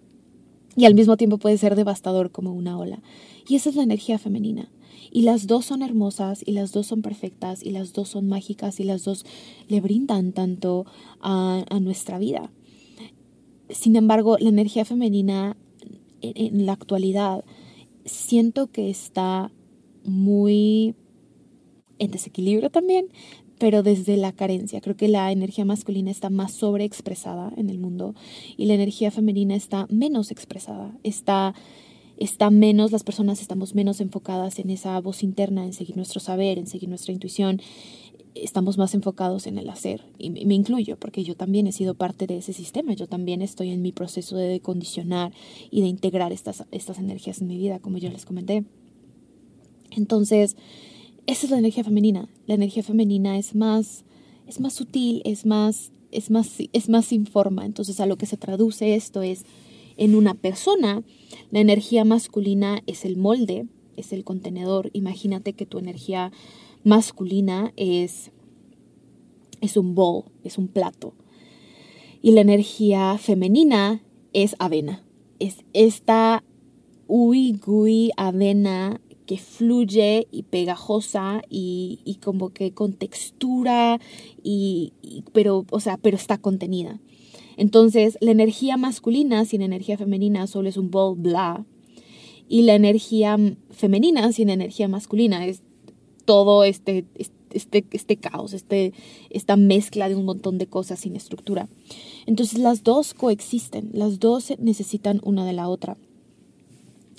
y 0.75 0.85
al 0.85 0.95
mismo 0.95 1.17
tiempo 1.17 1.37
puede 1.37 1.57
ser 1.57 1.75
devastador 1.75 2.31
como 2.31 2.53
una 2.53 2.77
ola. 2.77 3.01
Y 3.47 3.55
esa 3.55 3.69
es 3.69 3.75
la 3.75 3.83
energía 3.83 4.19
femenina. 4.19 4.69
Y 5.11 5.23
las 5.23 5.47
dos 5.47 5.65
son 5.65 5.81
hermosas 5.81 6.43
y 6.45 6.51
las 6.51 6.71
dos 6.71 6.87
son 6.87 7.01
perfectas 7.01 7.63
y 7.63 7.71
las 7.71 7.93
dos 7.93 8.09
son 8.09 8.27
mágicas 8.27 8.79
y 8.79 8.83
las 8.83 9.03
dos 9.03 9.25
le 9.67 9.81
brindan 9.81 10.33
tanto 10.33 10.85
a, 11.19 11.65
nuestra 11.81 12.19
vida. 12.19 12.51
Sin 13.69 13.95
embargo, 13.95 14.37
la 14.39 14.49
energía 14.49 14.85
femenina 14.85 15.57
en 16.21 16.65
la 16.65 16.73
actualidad 16.73 17.43
siento 18.05 18.67
que 18.67 18.89
está 18.89 19.51
muy 20.03 20.95
en 21.99 22.11
desequilibrio 22.11 22.69
también, 22.69 23.07
pero 23.59 23.83
desde 23.83 24.17
la 24.17 24.31
carencia. 24.31 24.81
Creo 24.81 24.95
que 24.95 25.07
la 25.07 25.31
energía 25.31 25.65
masculina 25.65 26.09
está 26.09 26.29
más 26.29 26.53
sobreexpresada 26.53 27.53
en 27.57 27.69
el 27.69 27.77
mundo 27.77 28.15
y 28.57 28.65
la 28.65 28.73
energía 28.73 29.11
femenina 29.11 29.55
está 29.55 29.85
menos 29.89 30.31
expresada, 30.31 30.97
está, 31.03 31.53
está 32.17 32.49
menos, 32.49 32.91
las 32.91 33.03
personas 33.03 33.41
estamos 33.41 33.75
menos 33.75 34.01
enfocadas 34.01 34.57
en 34.59 34.69
esa 34.69 34.99
voz 35.01 35.23
interna, 35.23 35.65
en 35.65 35.73
seguir 35.73 35.97
nuestro 35.97 36.21
saber, 36.21 36.57
en 36.57 36.67
seguir 36.67 36.89
nuestra 36.89 37.13
intuición, 37.13 37.61
estamos 38.33 38.77
más 38.77 38.93
enfocados 38.93 39.45
en 39.45 39.57
el 39.57 39.69
hacer. 39.69 40.05
Y 40.17 40.29
me 40.29 40.55
incluyo, 40.55 40.97
porque 40.97 41.23
yo 41.23 41.35
también 41.35 41.67
he 41.67 41.73
sido 41.73 41.95
parte 41.95 42.27
de 42.27 42.37
ese 42.37 42.53
sistema, 42.53 42.93
yo 42.93 43.07
también 43.07 43.41
estoy 43.41 43.71
en 43.71 43.81
mi 43.81 43.91
proceso 43.91 44.37
de 44.37 44.47
decondicionar 44.47 45.33
y 45.69 45.81
de 45.81 45.87
integrar 45.87 46.31
estas, 46.31 46.65
estas 46.71 46.99
energías 46.99 47.41
en 47.41 47.47
mi 47.47 47.57
vida, 47.57 47.79
como 47.79 47.97
yo 47.97 48.09
les 48.09 48.25
comenté. 48.25 48.63
Entonces, 49.91 50.55
esa 51.27 51.45
es 51.45 51.51
la 51.51 51.59
energía 51.59 51.83
femenina. 51.83 52.29
La 52.47 52.55
energía 52.55 52.83
femenina 52.83 53.37
es 53.37 53.55
más, 53.55 54.03
es 54.47 54.59
más 54.59 54.73
sutil, 54.73 55.21
es 55.25 55.45
más, 55.45 55.91
es 56.11 56.31
más, 56.31 56.55
es 56.73 56.89
más 56.89 57.05
sin 57.05 57.25
forma. 57.25 57.65
Entonces, 57.65 57.99
a 57.99 58.05
lo 58.05 58.17
que 58.17 58.25
se 58.25 58.37
traduce 58.37 58.95
esto 58.95 59.21
es 59.21 59.45
en 59.97 60.15
una 60.15 60.33
persona, 60.33 61.03
la 61.51 61.59
energía 61.59 62.05
masculina 62.05 62.81
es 62.87 63.05
el 63.05 63.17
molde, 63.17 63.67
es 63.97 64.13
el 64.13 64.23
contenedor. 64.23 64.89
Imagínate 64.93 65.53
que 65.53 65.65
tu 65.65 65.77
energía 65.77 66.31
masculina 66.83 67.73
es, 67.75 68.31
es 69.61 69.77
un 69.77 69.95
bowl, 69.95 70.23
es 70.43 70.57
un 70.57 70.67
plato. 70.67 71.13
Y 72.21 72.31
la 72.31 72.41
energía 72.41 73.17
femenina 73.17 74.01
es 74.33 74.55
avena. 74.59 75.03
Es 75.39 75.63
esta 75.73 76.43
uigui 77.07 78.11
avena 78.17 79.01
que 79.29 79.37
fluye 79.37 80.27
y 80.31 80.41
pegajosa 80.41 81.43
y, 81.51 82.17
como 82.23 82.49
que 82.49 82.71
con 82.73 82.93
textura, 82.93 83.99
y, 84.41 84.91
pero, 85.33 85.67
o 85.69 85.79
sea, 85.79 85.97
pero 85.97 86.17
está 86.17 86.39
contenida. 86.39 86.99
Entonces, 87.55 88.17
la 88.21 88.31
energía 88.31 88.75
masculina 88.75 89.45
sin 89.45 89.61
energía 89.61 89.99
femenina 89.99 90.47
solo 90.47 90.67
es 90.67 90.77
un 90.77 90.89
bol 90.89 91.15
bla. 91.15 91.63
Y 92.47 92.63
la 92.63 92.73
energía 92.73 93.37
femenina 93.69 94.31
sin 94.31 94.49
energía 94.49 94.87
masculina 94.87 95.45
es 95.45 95.61
todo 96.25 96.63
este, 96.63 97.05
este, 97.51 97.85
este 97.91 98.17
caos, 98.17 98.53
este, 98.53 98.93
esta 99.29 99.57
mezcla 99.57 100.09
de 100.09 100.15
un 100.15 100.25
montón 100.25 100.57
de 100.57 100.65
cosas 100.65 101.01
sin 101.01 101.15
estructura. 101.15 101.69
Entonces, 102.25 102.57
las 102.57 102.81
dos 102.83 103.13
coexisten, 103.13 103.91
las 103.93 104.19
dos 104.19 104.53
necesitan 104.57 105.21
una 105.23 105.45
de 105.45 105.53
la 105.53 105.69
otra. 105.69 105.97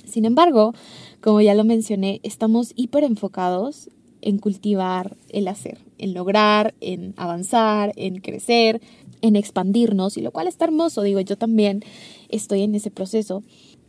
Sin 0.06 0.24
embargo, 0.24 0.74
como 1.20 1.40
ya 1.40 1.54
lo 1.54 1.64
mencioné, 1.64 2.20
estamos 2.22 2.72
hiper 2.76 3.04
enfocados 3.04 3.90
en 4.22 4.38
cultivar 4.38 5.16
el 5.28 5.48
hacer, 5.48 5.78
en 5.98 6.14
lograr, 6.14 6.74
en 6.80 7.14
avanzar, 7.16 7.92
en 7.96 8.20
crecer, 8.20 8.80
en 9.22 9.36
expandirnos, 9.36 10.16
y 10.16 10.22
lo 10.22 10.30
cual 10.30 10.46
está 10.46 10.64
hermoso, 10.64 11.02
digo, 11.02 11.20
yo 11.20 11.36
también 11.36 11.82
estoy 12.28 12.62
en 12.62 12.74
ese 12.74 12.90
proceso. 12.90 13.42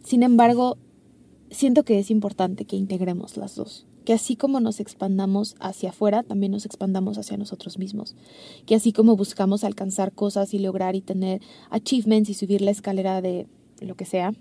Sin 0.03 0.23
embargo, 0.23 0.77
siento 1.49 1.83
que 1.83 1.99
es 1.99 2.11
importante 2.11 2.65
que 2.65 2.75
integremos 2.75 3.37
las 3.37 3.55
dos, 3.55 3.85
que 4.05 4.13
así 4.13 4.35
como 4.35 4.59
nos 4.59 4.79
expandamos 4.79 5.55
hacia 5.59 5.89
afuera, 5.89 6.23
también 6.23 6.51
nos 6.51 6.65
expandamos 6.65 7.17
hacia 7.17 7.37
nosotros 7.37 7.77
mismos, 7.77 8.15
que 8.65 8.75
así 8.75 8.93
como 8.93 9.15
buscamos 9.15 9.63
alcanzar 9.63 10.13
cosas 10.13 10.53
y 10.53 10.59
lograr 10.59 10.95
y 10.95 11.01
tener 11.01 11.41
achievements 11.69 12.29
y 12.29 12.33
subir 12.33 12.61
la 12.61 12.71
escalera 12.71 13.21
de 13.21 13.47
lo 13.81 13.95
que 13.95 14.05
sea, 14.05 14.33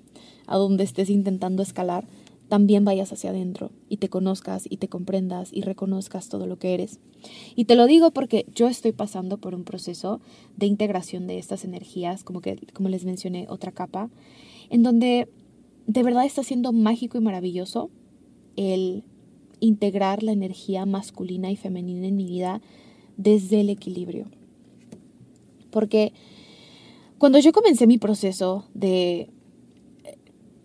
a 0.47 0.57
donde 0.57 0.85
estés 0.85 1.11
intentando 1.11 1.63
escalar, 1.63 2.07
también 2.49 2.85
vayas 2.85 3.13
hacia 3.13 3.31
adentro 3.31 3.71
y 3.89 3.99
te 3.99 4.09
conozcas 4.09 4.67
y 4.69 4.79
te 4.79 4.89
comprendas 4.89 5.51
y 5.53 5.63
reconozcas 5.63 6.29
todo 6.29 6.47
lo 6.47 6.59
que 6.59 6.75
eres. 6.75 6.99
Y 7.55 7.67
te 7.67 7.77
lo 7.77 7.87
digo 7.87 8.11
porque 8.11 8.45
yo 8.55 8.67
estoy 8.67 8.91
pasando 8.93 9.39
por 9.39 9.55
un 9.55 9.63
proceso 9.63 10.21
de 10.57 10.67
integración 10.67 11.29
de 11.29 11.39
estas 11.39 11.65
energías, 11.65 12.25
como 12.25 12.41
que 12.41 12.59
como 12.75 12.89
les 12.89 13.05
mencioné, 13.05 13.47
otra 13.49 13.71
capa, 13.71 14.11
en 14.69 14.83
donde 14.83 15.29
de 15.87 16.03
verdad 16.03 16.27
está 16.27 16.43
siendo 16.43 16.73
mágico 16.73 17.19
y 17.19 17.21
maravilloso 17.21 17.89
el 18.57 19.05
integrar 19.61 20.23
la 20.23 20.33
energía 20.33 20.87
masculina 20.87 21.51
y 21.53 21.57
femenina 21.57 22.09
en 22.09 22.17
mi 22.17 22.25
vida 22.25 22.61
desde 23.17 23.61
el 23.61 23.71
equilibrio. 23.71 24.27
Porque 25.71 26.13
cuando 27.21 27.39
yo 27.39 27.53
comencé 27.53 27.87
mi 27.87 27.99
proceso 27.99 28.65
de 28.73 29.29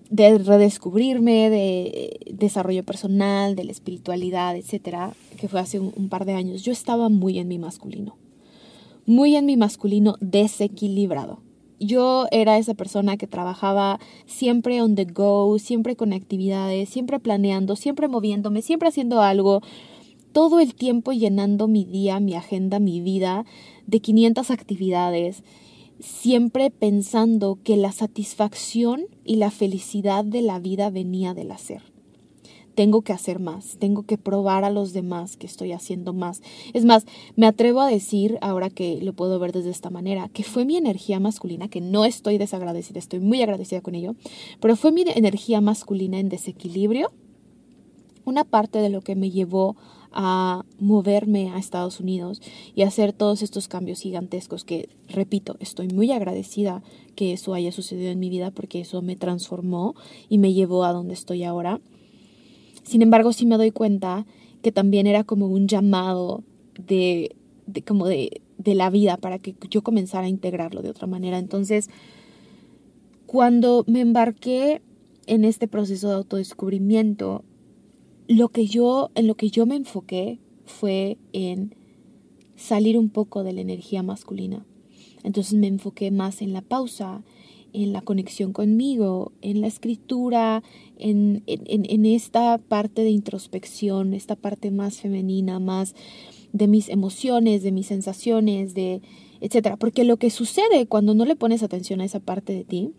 de 0.10 0.38
redescubrirme, 0.38 1.50
de 1.50 2.20
desarrollo 2.32 2.84
personal, 2.84 3.56
de 3.58 3.66
la 3.66 3.72
espiritualidad, 3.72 4.56
etcétera, 4.56 5.14
que 5.38 5.50
fue 5.50 5.60
hace 5.60 5.82
un, 5.82 6.08
par 6.08 6.24
de 6.24 6.34
años, 6.34 6.64
yo 6.64 6.72
estaba 6.72 7.10
muy 7.10 7.40
en 7.40 7.50
mi 7.50 7.60
masculino, 7.60 8.16
muy 9.06 9.36
en 9.36 9.46
mi 9.46 9.58
masculino 9.58 10.16
desequilibrado. 10.22 11.40
Yo 11.82 12.28
era 12.32 12.58
esa 12.58 12.74
persona 12.74 13.18
que 13.18 13.28
trabajaba 13.28 14.00
siempre 14.26 14.82
on 14.82 14.96
the 14.96 15.04
go, 15.04 15.60
siempre 15.60 15.98
con 15.98 16.14
actividades, 16.14 16.88
siempre 16.88 17.20
planeando, 17.20 17.76
siempre 17.76 18.08
moviéndome, 18.08 18.62
siempre 18.62 18.88
haciendo 18.88 19.22
algo, 19.22 19.62
todo 20.32 20.62
el 20.62 20.76
tiempo 20.76 21.12
llenando 21.12 21.68
mi 21.68 21.84
día, 21.84 22.22
mi 22.22 22.36
agenda, 22.36 22.80
mi 22.80 23.02
vida 23.02 23.46
de 23.88 24.00
500 24.00 24.52
actividades 24.52 25.44
siempre 26.00 26.72
pensando 26.72 27.60
que 27.64 27.78
la 27.78 27.92
satisfacción 27.92 29.06
y 29.24 29.38
la 29.38 29.52
felicidad 29.52 30.26
de 30.26 30.42
la 30.42 30.60
vida 30.60 30.90
venía 30.90 31.34
del 31.34 31.52
hacer. 31.52 31.82
Tengo 32.76 33.04
que 33.04 33.14
hacer 33.14 33.40
más, 33.40 33.78
tengo 33.80 34.04
que 34.04 34.18
probar 34.18 34.66
a 34.66 34.70
los 34.70 34.92
demás 34.92 35.38
que 35.38 35.48
estoy 35.48 35.72
haciendo 35.72 36.12
más. 36.12 36.42
Es 36.74 36.84
más, 36.84 37.06
me 37.38 37.48
atrevo 37.48 37.80
a 37.80 37.88
decir, 37.88 38.38
ahora 38.42 38.70
que 38.70 39.00
lo 39.02 39.14
puedo 39.14 39.40
ver 39.40 39.54
desde 39.54 39.70
esta 39.70 39.90
manera, 39.90 40.28
que 40.28 40.44
fue 40.44 40.66
mi 40.66 40.76
energía 40.76 41.22
masculina, 41.22 41.70
que 41.70 41.80
no 41.80 42.04
estoy 42.04 42.38
desagradecida, 42.38 43.00
estoy 43.00 43.22
muy 43.22 43.42
agradecida 43.42 43.80
con 43.80 43.96
ello, 43.96 44.16
pero 44.60 44.76
fue 44.76 44.92
mi 44.92 45.06
energía 45.08 45.62
masculina 45.62 46.20
en 46.20 46.28
desequilibrio 46.28 47.14
una 48.26 48.44
parte 48.44 48.80
de 48.80 48.90
lo 48.90 49.02
que 49.02 49.16
me 49.16 49.32
llevó 49.32 49.78
a 50.16 50.66
moverme 50.80 51.52
a 51.52 51.60
Estados 51.60 52.00
Unidos 52.00 52.42
y 52.74 52.84
hacer 52.84 53.14
todos 53.14 53.42
estos 53.42 53.68
cambios 53.68 54.00
gigantescos 54.00 54.64
que, 54.64 54.90
repito, 55.10 55.58
estoy 55.60 55.90
muy 55.90 56.12
agradecida 56.12 56.82
que 57.16 57.34
eso 57.34 57.54
haya 57.54 57.72
sucedido 57.72 58.10
en 58.10 58.20
mi 58.20 58.30
vida 58.30 58.50
porque 58.50 58.80
eso 58.80 59.02
me 59.02 59.18
transformó 59.18 59.94
y 60.30 60.38
me 60.38 60.54
llevó 60.54 60.86
a 60.86 60.94
donde 60.94 61.14
estoy 61.14 61.44
ahora. 61.44 61.82
Sin 62.84 63.02
embargo, 63.02 63.34
sí 63.34 63.46
me 63.46 63.58
doy 63.58 63.72
cuenta 63.72 64.26
que 64.62 64.72
también 64.72 65.06
era 65.06 65.26
como 65.26 65.48
un 65.48 65.68
llamado 65.68 66.44
de, 66.80 67.36
de 67.68 67.82
como 67.84 68.08
de, 68.08 68.42
de 68.58 68.74
la 68.76 68.90
vida 68.90 69.18
para 69.18 69.38
que 69.38 69.56
yo 69.70 69.84
comenzara 69.84 70.28
a 70.28 70.30
integrarlo 70.30 70.82
de 70.82 70.90
otra 70.90 71.08
manera. 71.08 71.38
Entonces, 71.40 71.90
cuando 73.26 73.84
me 73.86 74.00
embarqué 74.00 74.82
en 75.28 75.44
este 75.44 75.68
proceso 75.68 76.10
de 76.10 76.16
autodescubrimiento, 76.16 77.44
lo 78.28 78.50
que 78.50 78.68
yo, 78.68 79.12
en 79.16 79.28
lo 79.28 79.36
que 79.36 79.50
yo 79.50 79.66
me 79.66 79.76
enfoqué 79.76 80.40
fue 80.66 81.18
en 81.34 81.76
salir 82.56 82.98
un 82.98 83.10
poco 83.10 83.44
de 83.44 83.54
la 83.54 83.62
energía 83.62 84.04
masculina. 84.04 84.66
Entonces 85.24 85.54
me 85.54 85.68
enfoqué 85.68 86.12
más 86.12 86.42
en 86.42 86.54
la 86.54 86.62
pausa, 86.62 87.24
en 87.74 87.94
la 87.94 88.02
conexión 88.02 88.54
conmigo, 88.54 89.32
en 89.42 89.62
la 89.62 89.68
escritura, 89.68 90.64
en, 90.98 91.44
en, 91.46 92.06
esta 92.06 92.58
parte 92.58 93.04
de 93.04 93.10
introspección, 93.10 94.14
esta 94.14 94.36
parte 94.36 94.72
más 94.72 94.98
femenina, 94.98 95.60
más 95.60 95.94
de 96.54 96.68
mis 96.68 96.90
emociones, 96.90 97.64
de 97.64 97.72
mis 97.72 97.88
sensaciones, 97.88 98.74
de 98.76 99.02
etcétera. 99.42 99.76
Porque 99.76 100.06
lo 100.06 100.18
que 100.18 100.30
sucede 100.30 100.86
cuando 100.88 101.14
no 101.16 101.26
le 101.26 101.36
pones 101.36 101.64
atención 101.64 102.00
a 102.00 102.06
esa 102.06 102.22
parte 102.22 102.54
de 102.54 102.64
ti 102.64 102.94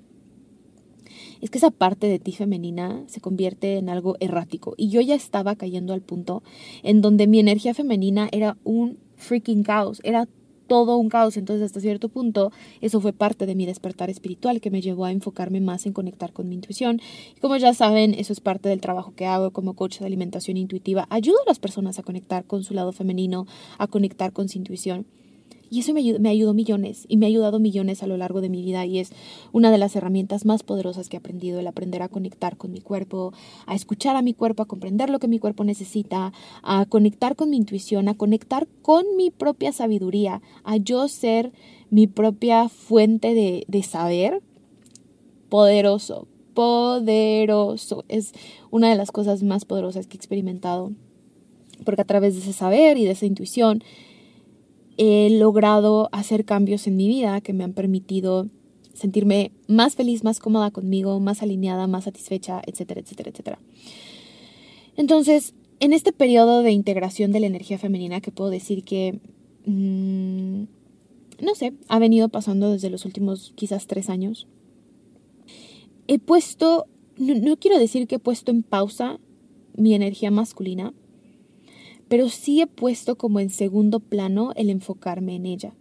es 1.40 1.50
que 1.50 1.58
esa 1.58 1.70
parte 1.70 2.06
de 2.06 2.18
ti 2.18 2.32
femenina 2.32 3.02
se 3.06 3.20
convierte 3.20 3.78
en 3.78 3.88
algo 3.88 4.16
errático. 4.20 4.74
Y 4.76 4.88
yo 4.88 5.00
ya 5.00 5.14
estaba 5.14 5.56
cayendo 5.56 5.92
al 5.92 6.02
punto 6.02 6.42
en 6.82 7.00
donde 7.00 7.26
mi 7.26 7.38
energía 7.38 7.74
femenina 7.74 8.28
era 8.32 8.56
un 8.64 8.98
freaking 9.16 9.62
caos, 9.62 10.00
era 10.04 10.28
todo 10.66 10.96
un 10.96 11.08
caos. 11.08 11.36
Entonces, 11.36 11.64
hasta 11.64 11.80
cierto 11.80 12.08
punto, 12.08 12.52
eso 12.80 13.00
fue 13.00 13.12
parte 13.12 13.46
de 13.46 13.54
mi 13.54 13.66
despertar 13.66 14.10
espiritual 14.10 14.60
que 14.60 14.70
me 14.70 14.80
llevó 14.80 15.04
a 15.04 15.12
enfocarme 15.12 15.60
más 15.60 15.86
en 15.86 15.92
conectar 15.92 16.32
con 16.32 16.48
mi 16.48 16.54
intuición. 16.54 17.00
Y 17.36 17.40
como 17.40 17.56
ya 17.56 17.74
saben, 17.74 18.14
eso 18.14 18.32
es 18.32 18.40
parte 18.40 18.68
del 18.68 18.80
trabajo 18.80 19.14
que 19.14 19.26
hago 19.26 19.50
como 19.50 19.74
coach 19.74 19.98
de 20.00 20.06
alimentación 20.06 20.56
intuitiva. 20.56 21.06
Ayudo 21.10 21.38
a 21.42 21.48
las 21.48 21.58
personas 21.58 21.98
a 21.98 22.02
conectar 22.02 22.44
con 22.44 22.64
su 22.64 22.74
lado 22.74 22.92
femenino, 22.92 23.46
a 23.78 23.86
conectar 23.86 24.32
con 24.32 24.48
su 24.48 24.58
intuición. 24.58 25.06
Y 25.68 25.80
eso 25.80 25.92
me 25.92 26.00
ayudó, 26.00 26.20
me 26.20 26.28
ayudó 26.28 26.54
millones 26.54 27.04
y 27.08 27.16
me 27.16 27.26
ha 27.26 27.28
ayudado 27.28 27.58
millones 27.58 28.02
a 28.02 28.06
lo 28.06 28.16
largo 28.16 28.40
de 28.40 28.48
mi 28.48 28.62
vida 28.62 28.86
y 28.86 28.98
es 28.98 29.10
una 29.52 29.70
de 29.70 29.78
las 29.78 29.96
herramientas 29.96 30.44
más 30.44 30.62
poderosas 30.62 31.08
que 31.08 31.16
he 31.16 31.18
aprendido, 31.18 31.58
el 31.58 31.66
aprender 31.66 32.02
a 32.02 32.08
conectar 32.08 32.56
con 32.56 32.72
mi 32.72 32.80
cuerpo, 32.80 33.32
a 33.66 33.74
escuchar 33.74 34.16
a 34.16 34.22
mi 34.22 34.32
cuerpo, 34.32 34.62
a 34.62 34.66
comprender 34.66 35.10
lo 35.10 35.18
que 35.18 35.28
mi 35.28 35.38
cuerpo 35.38 35.64
necesita, 35.64 36.32
a 36.62 36.86
conectar 36.86 37.34
con 37.36 37.50
mi 37.50 37.56
intuición, 37.56 38.08
a 38.08 38.14
conectar 38.14 38.68
con 38.82 39.04
mi 39.16 39.30
propia 39.30 39.72
sabiduría, 39.72 40.40
a 40.64 40.76
yo 40.76 41.08
ser 41.08 41.52
mi 41.90 42.06
propia 42.06 42.68
fuente 42.68 43.34
de, 43.34 43.64
de 43.68 43.82
saber. 43.82 44.42
Poderoso, 45.48 46.26
poderoso. 46.54 48.04
Es 48.08 48.32
una 48.70 48.90
de 48.90 48.96
las 48.96 49.12
cosas 49.12 49.42
más 49.42 49.64
poderosas 49.64 50.06
que 50.06 50.16
he 50.16 50.18
experimentado. 50.18 50.92
Porque 51.84 52.02
a 52.02 52.06
través 52.06 52.34
de 52.34 52.40
ese 52.40 52.52
saber 52.52 52.96
y 52.98 53.04
de 53.04 53.12
esa 53.12 53.26
intuición, 53.26 53.82
he 54.96 55.30
logrado 55.30 56.08
hacer 56.12 56.44
cambios 56.44 56.86
en 56.86 56.96
mi 56.96 57.08
vida 57.08 57.40
que 57.40 57.52
me 57.52 57.64
han 57.64 57.72
permitido 57.72 58.48
sentirme 58.94 59.52
más 59.68 59.94
feliz, 59.94 60.24
más 60.24 60.40
cómoda 60.40 60.70
conmigo, 60.70 61.20
más 61.20 61.42
alineada, 61.42 61.86
más 61.86 62.04
satisfecha, 62.04 62.62
etcétera, 62.66 63.00
etcétera, 63.00 63.30
etcétera. 63.30 63.58
Entonces, 64.96 65.54
en 65.80 65.92
este 65.92 66.12
periodo 66.12 66.62
de 66.62 66.72
integración 66.72 67.32
de 67.32 67.40
la 67.40 67.46
energía 67.46 67.78
femenina, 67.78 68.20
que 68.20 68.32
puedo 68.32 68.50
decir 68.50 68.82
que, 68.84 69.20
mm, 69.66 70.62
no 71.44 71.54
sé, 71.54 71.74
ha 71.88 71.98
venido 71.98 72.30
pasando 72.30 72.72
desde 72.72 72.88
los 72.88 73.04
últimos 73.04 73.52
quizás 73.56 73.86
tres 73.86 74.08
años, 74.08 74.46
he 76.08 76.18
puesto, 76.18 76.86
no 77.18 77.56
quiero 77.58 77.78
decir 77.78 78.06
que 78.06 78.14
he 78.14 78.18
puesto 78.18 78.50
en 78.50 78.62
pausa 78.62 79.18
mi 79.74 79.94
energía 79.94 80.30
masculina, 80.30 80.94
pero 82.08 82.28
sí 82.28 82.60
he 82.60 82.66
puesto 82.66 83.16
como 83.16 83.40
en 83.40 83.50
segundo 83.50 84.00
plano 84.00 84.52
el 84.56 84.70
enfocarme 84.70 85.36
en 85.36 85.46
ella. 85.46 85.74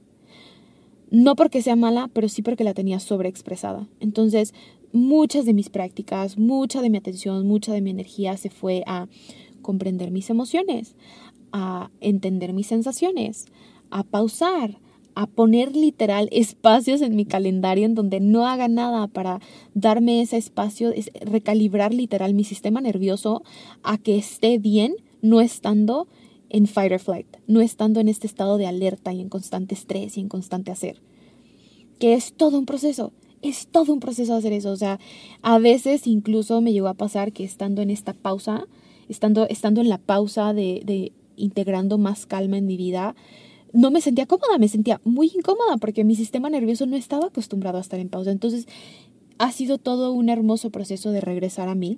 No 1.12 1.36
porque 1.36 1.62
sea 1.62 1.76
mala, 1.76 2.10
pero 2.14 2.30
sí 2.30 2.42
porque 2.42 2.64
la 2.64 2.74
tenía 2.74 3.00
sobreexpresada. 3.00 3.88
Entonces, 4.00 4.54
muchas 4.92 5.46
de 5.46 5.54
mis 5.54 5.70
prácticas, 5.70 6.38
mucha 6.38 6.82
de 6.82 6.90
mi 6.90 6.98
atención, 6.98 7.48
mucha 7.48 7.74
de 7.74 7.82
mi 7.82 7.92
energía 7.92 8.38
se 8.38 8.50
fue 8.50 8.84
a 8.88 9.08
comprender 9.62 10.12
mis 10.12 10.30
emociones, 10.30 10.96
a 11.52 11.90
entender 12.02 12.54
mis 12.54 12.68
sensaciones, 12.68 13.46
a 13.92 14.04
pausar, 14.04 14.80
a 15.16 15.28
poner 15.28 15.76
literal 15.76 16.28
espacios 16.32 17.02
en 17.02 17.16
mi 17.16 17.26
calendario 17.26 17.86
en 17.86 17.96
donde 17.96 18.20
no 18.20 18.48
haga 18.48 18.68
nada 18.68 19.08
para 19.08 19.40
darme 19.74 20.22
ese 20.22 20.38
espacio, 20.38 20.92
es 20.92 21.10
recalibrar 21.22 21.94
literal 21.94 22.34
mi 22.34 22.44
sistema 22.44 22.82
nervioso 22.82 23.44
a 23.84 23.98
que 23.98 24.18
esté 24.18 24.58
bien 24.58 24.96
no 25.26 25.42
estando 25.42 26.08
en 26.50 26.68
fight 26.68 26.92
or 26.92 27.00
flight, 27.00 27.28
no 27.48 27.62
estando 27.62 28.00
en 28.00 28.08
este 28.08 28.28
estado 28.28 28.58
de 28.58 28.68
alerta 28.68 29.12
y 29.14 29.22
en 29.22 29.30
constante 29.30 29.76
estrés 29.76 30.18
y 30.18 30.22
en 30.22 30.30
constante 30.30 30.72
hacer. 30.72 31.02
Que 32.00 32.14
es 32.14 32.34
todo 32.34 32.58
un 32.58 32.66
proceso, 32.66 33.12
es 33.42 33.68
todo 33.68 33.94
un 33.94 34.00
proceso 34.00 34.36
hacer 34.36 34.54
eso. 34.54 34.72
O 34.72 34.78
sea, 34.78 35.00
a 35.42 35.60
veces 35.60 36.08
incluso 36.08 36.62
me 36.62 36.74
llegó 36.74 36.88
a 36.88 36.94
pasar 36.94 37.34
que 37.34 37.44
estando 37.44 37.82
en 37.82 37.90
esta 37.90 38.14
pausa, 38.14 38.68
estando, 39.10 39.48
estando 39.50 39.82
en 39.82 39.90
la 39.90 39.98
pausa 39.98 40.54
de, 40.54 40.82
de 40.86 41.12
integrando 41.36 41.98
más 41.98 42.26
calma 42.26 42.58
en 42.58 42.66
mi 42.66 42.78
vida, 42.78 43.16
no 43.74 43.92
me 43.92 44.00
sentía 44.00 44.26
cómoda, 44.26 44.58
me 44.58 44.70
sentía 44.70 45.02
muy 45.04 45.32
incómoda 45.36 45.78
porque 45.78 46.06
mi 46.06 46.16
sistema 46.16 46.50
nervioso 46.50 46.86
no 46.86 46.96
estaba 46.96 47.28
acostumbrado 47.28 47.78
a 47.78 47.82
estar 47.82 48.00
en 48.00 48.10
pausa. 48.10 48.32
Entonces, 48.32 48.68
ha 49.38 49.52
sido 49.52 49.78
todo 49.78 50.14
un 50.14 50.30
hermoso 50.30 50.70
proceso 50.70 51.12
de 51.12 51.20
regresar 51.20 51.68
a 51.68 51.76
mí 51.76 51.98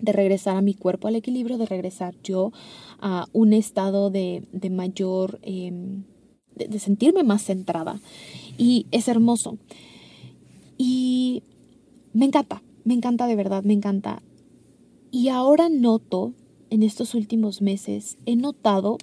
de 0.00 0.12
regresar 0.12 0.56
a 0.56 0.62
mi 0.62 0.74
cuerpo 0.74 1.08
al 1.08 1.16
equilibrio, 1.16 1.58
de 1.58 1.66
regresar 1.66 2.14
yo 2.22 2.52
a 3.00 3.26
un 3.32 3.52
estado 3.52 4.10
de, 4.10 4.42
mayor, 4.70 5.38
em, 5.42 6.04
de, 6.54 6.78
sentirme 6.78 7.22
más 7.22 7.44
centrada. 7.44 8.00
Y 8.58 8.86
es 8.90 9.08
hermoso. 9.08 9.58
Y 10.78 11.42
me 12.12 12.26
encanta, 12.26 12.62
me 12.84 12.94
encanta 12.94 13.26
de 13.26 13.36
verdad, 13.36 13.64
me 13.64 13.74
encanta. 13.74 14.22
Y 15.10 15.28
ahora 15.28 15.68
noto, 15.68 16.32
en 16.70 16.82
estos 16.82 17.14
últimos 17.14 17.60
meses, 17.60 18.16
he 18.24 18.36
notado 18.36 18.98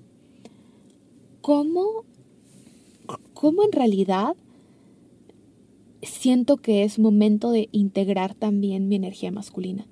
cómo, 1.41 2.03
cómo 3.33 3.63
en 3.63 3.71
realidad 3.71 4.35
siento 6.01 6.57
que 6.57 6.83
es 6.83 6.99
momento 6.99 7.51
de 7.51 7.69
integrar 7.71 8.33
también 8.33 8.87
mi 8.87 8.95
energía 8.95 9.31
masculina. 9.31 9.85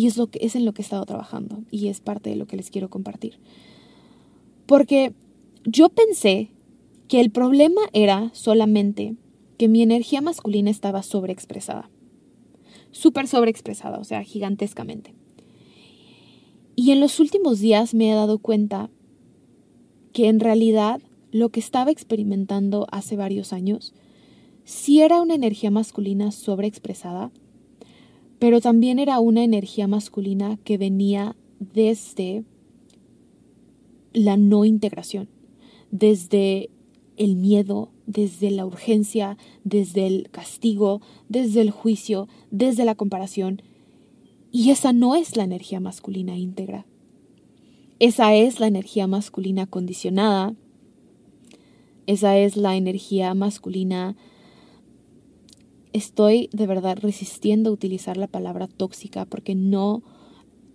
Y 0.00 0.06
es, 0.06 0.16
lo 0.16 0.28
que, 0.28 0.38
es 0.40 0.56
en 0.56 0.64
lo 0.64 0.72
que 0.72 0.80
he 0.80 0.82
estado 0.82 1.04
trabajando 1.04 1.62
y 1.70 1.88
es 1.88 2.00
parte 2.00 2.30
de 2.30 2.36
lo 2.36 2.46
que 2.46 2.56
les 2.56 2.70
quiero 2.70 2.88
compartir. 2.88 3.38
Porque 4.64 5.12
yo 5.66 5.90
pensé 5.90 6.48
que 7.06 7.20
el 7.20 7.30
problema 7.30 7.82
era 7.92 8.30
solamente 8.32 9.14
que 9.58 9.68
mi 9.68 9.82
energía 9.82 10.22
masculina 10.22 10.70
estaba 10.70 11.02
sobreexpresada. 11.02 11.90
Súper 12.92 13.28
sobreexpresada, 13.28 13.98
o 13.98 14.04
sea, 14.04 14.22
gigantescamente. 14.22 15.12
Y 16.76 16.92
en 16.92 17.00
los 17.00 17.20
últimos 17.20 17.60
días 17.60 17.92
me 17.92 18.10
he 18.10 18.14
dado 18.14 18.38
cuenta 18.38 18.88
que 20.14 20.28
en 20.28 20.40
realidad 20.40 21.02
lo 21.30 21.50
que 21.50 21.60
estaba 21.60 21.90
experimentando 21.90 22.86
hace 22.90 23.16
varios 23.16 23.52
años 23.52 23.92
sí 24.64 25.02
era 25.02 25.20
una 25.20 25.34
energía 25.34 25.70
masculina 25.70 26.32
sobreexpresada, 26.32 27.30
pero 28.40 28.60
también 28.62 28.98
era 28.98 29.20
una 29.20 29.44
energía 29.44 29.86
masculina 29.86 30.58
que 30.64 30.78
venía 30.78 31.36
desde 31.60 32.42
la 34.14 34.38
no 34.38 34.64
integración, 34.64 35.28
desde 35.90 36.70
el 37.18 37.36
miedo, 37.36 37.90
desde 38.06 38.50
la 38.50 38.64
urgencia, 38.64 39.36
desde 39.62 40.06
el 40.06 40.30
castigo, 40.30 41.02
desde 41.28 41.60
el 41.60 41.70
juicio, 41.70 42.28
desde 42.50 42.86
la 42.86 42.94
comparación. 42.94 43.60
Y 44.50 44.70
esa 44.70 44.94
no 44.94 45.14
es 45.16 45.36
la 45.36 45.44
energía 45.44 45.78
masculina 45.78 46.38
íntegra. 46.38 46.86
Esa 47.98 48.34
es 48.34 48.58
la 48.58 48.68
energía 48.68 49.06
masculina 49.06 49.66
condicionada. 49.66 50.54
Esa 52.06 52.38
es 52.38 52.56
la 52.56 52.74
energía 52.76 53.34
masculina 53.34 54.16
estoy 55.92 56.48
de 56.52 56.66
verdad 56.66 56.98
resistiendo 57.00 57.70
a 57.70 57.72
utilizar 57.72 58.16
la 58.16 58.26
palabra 58.26 58.66
tóxica 58.68 59.24
porque 59.24 59.54
no 59.54 60.02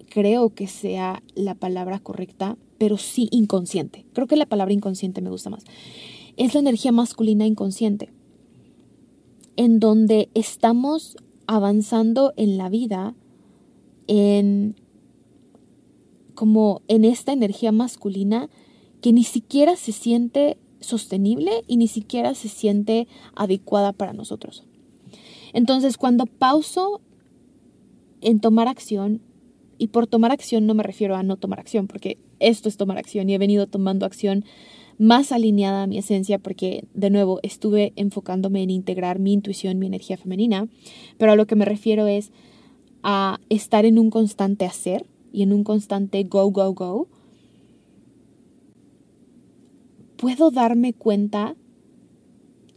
creo 0.10 0.54
que 0.54 0.67
sea 0.67 1.23
la 1.36 1.56
palabra 1.56 1.99
correcta, 1.99 2.58
pero 2.78 2.97
sí 2.97 3.28
inconsciente. 3.32 4.06
Creo 4.13 4.28
que 4.28 4.36
la 4.36 4.45
palabra 4.45 4.73
inconsciente 4.73 5.21
me 5.21 5.30
gusta 5.30 5.49
más. 5.49 5.63
Es 6.38 6.54
la 6.54 6.60
energía 6.60 6.91
masculina 6.91 7.45
inconsciente, 7.45 8.12
en 9.56 9.80
donde 9.80 10.30
estamos 10.34 11.17
avanzando 11.47 12.34
en 12.38 12.58
la 12.58 12.69
vida 12.69 13.15
en 14.08 14.75
como 16.34 16.82
en 16.89 17.06
esta 17.06 17.32
energía 17.32 17.71
masculina 17.71 18.49
que 19.01 19.13
ni 19.13 19.23
siquiera 19.23 19.78
se 19.78 19.93
siente 19.93 20.58
sostenible 20.82 21.63
y 21.67 21.78
ni 21.78 21.88
siquiera 21.88 22.36
se 22.36 22.49
siente 22.49 23.08
adecuada 23.36 23.93
para 23.93 24.13
nosotros. 24.13 24.65
Entonces, 25.55 25.95
cuando 25.95 26.25
pauso 26.25 26.99
en 28.19 28.41
tomar 28.41 28.67
acción, 28.67 29.21
y 29.77 29.87
por 29.87 30.05
tomar 30.05 30.33
acción 30.33 30.65
no 30.67 30.73
me 30.73 30.83
refiero 30.83 31.15
a 31.15 31.23
no 31.23 31.37
tomar 31.37 31.61
acción, 31.61 31.87
porque 31.87 32.17
esto 32.41 32.67
es 32.67 32.75
tomar 32.75 32.97
acción 32.97 33.29
y 33.29 33.35
he 33.35 33.37
venido 33.37 33.65
tomando 33.65 34.05
acción 34.05 34.43
más 34.97 35.31
alineada 35.31 35.83
a 35.83 35.87
mi 35.87 35.97
esencia 35.97 36.39
porque, 36.39 36.83
de 36.93 37.09
nuevo, 37.09 37.39
estuve 37.41 37.93
enfocándome 37.95 38.63
en 38.63 38.69
integrar 38.69 39.19
mi 39.19 39.31
intuición, 39.31 39.79
mi 39.79 39.87
energía 39.87 40.17
femenina, 40.17 40.67
pero 41.17 41.31
a 41.31 41.35
lo 41.37 41.47
que 41.47 41.55
me 41.55 41.63
refiero 41.63 42.05
es 42.05 42.33
a 43.01 43.39
estar 43.47 43.85
en 43.85 43.97
un 43.97 44.09
constante 44.09 44.65
hacer 44.65 45.05
y 45.31 45.43
en 45.43 45.53
un 45.53 45.63
constante 45.63 46.21
go, 46.25 46.51
go, 46.51 46.73
go. 46.73 47.07
Puedo 50.17 50.51
darme 50.51 50.91
cuenta 50.91 51.55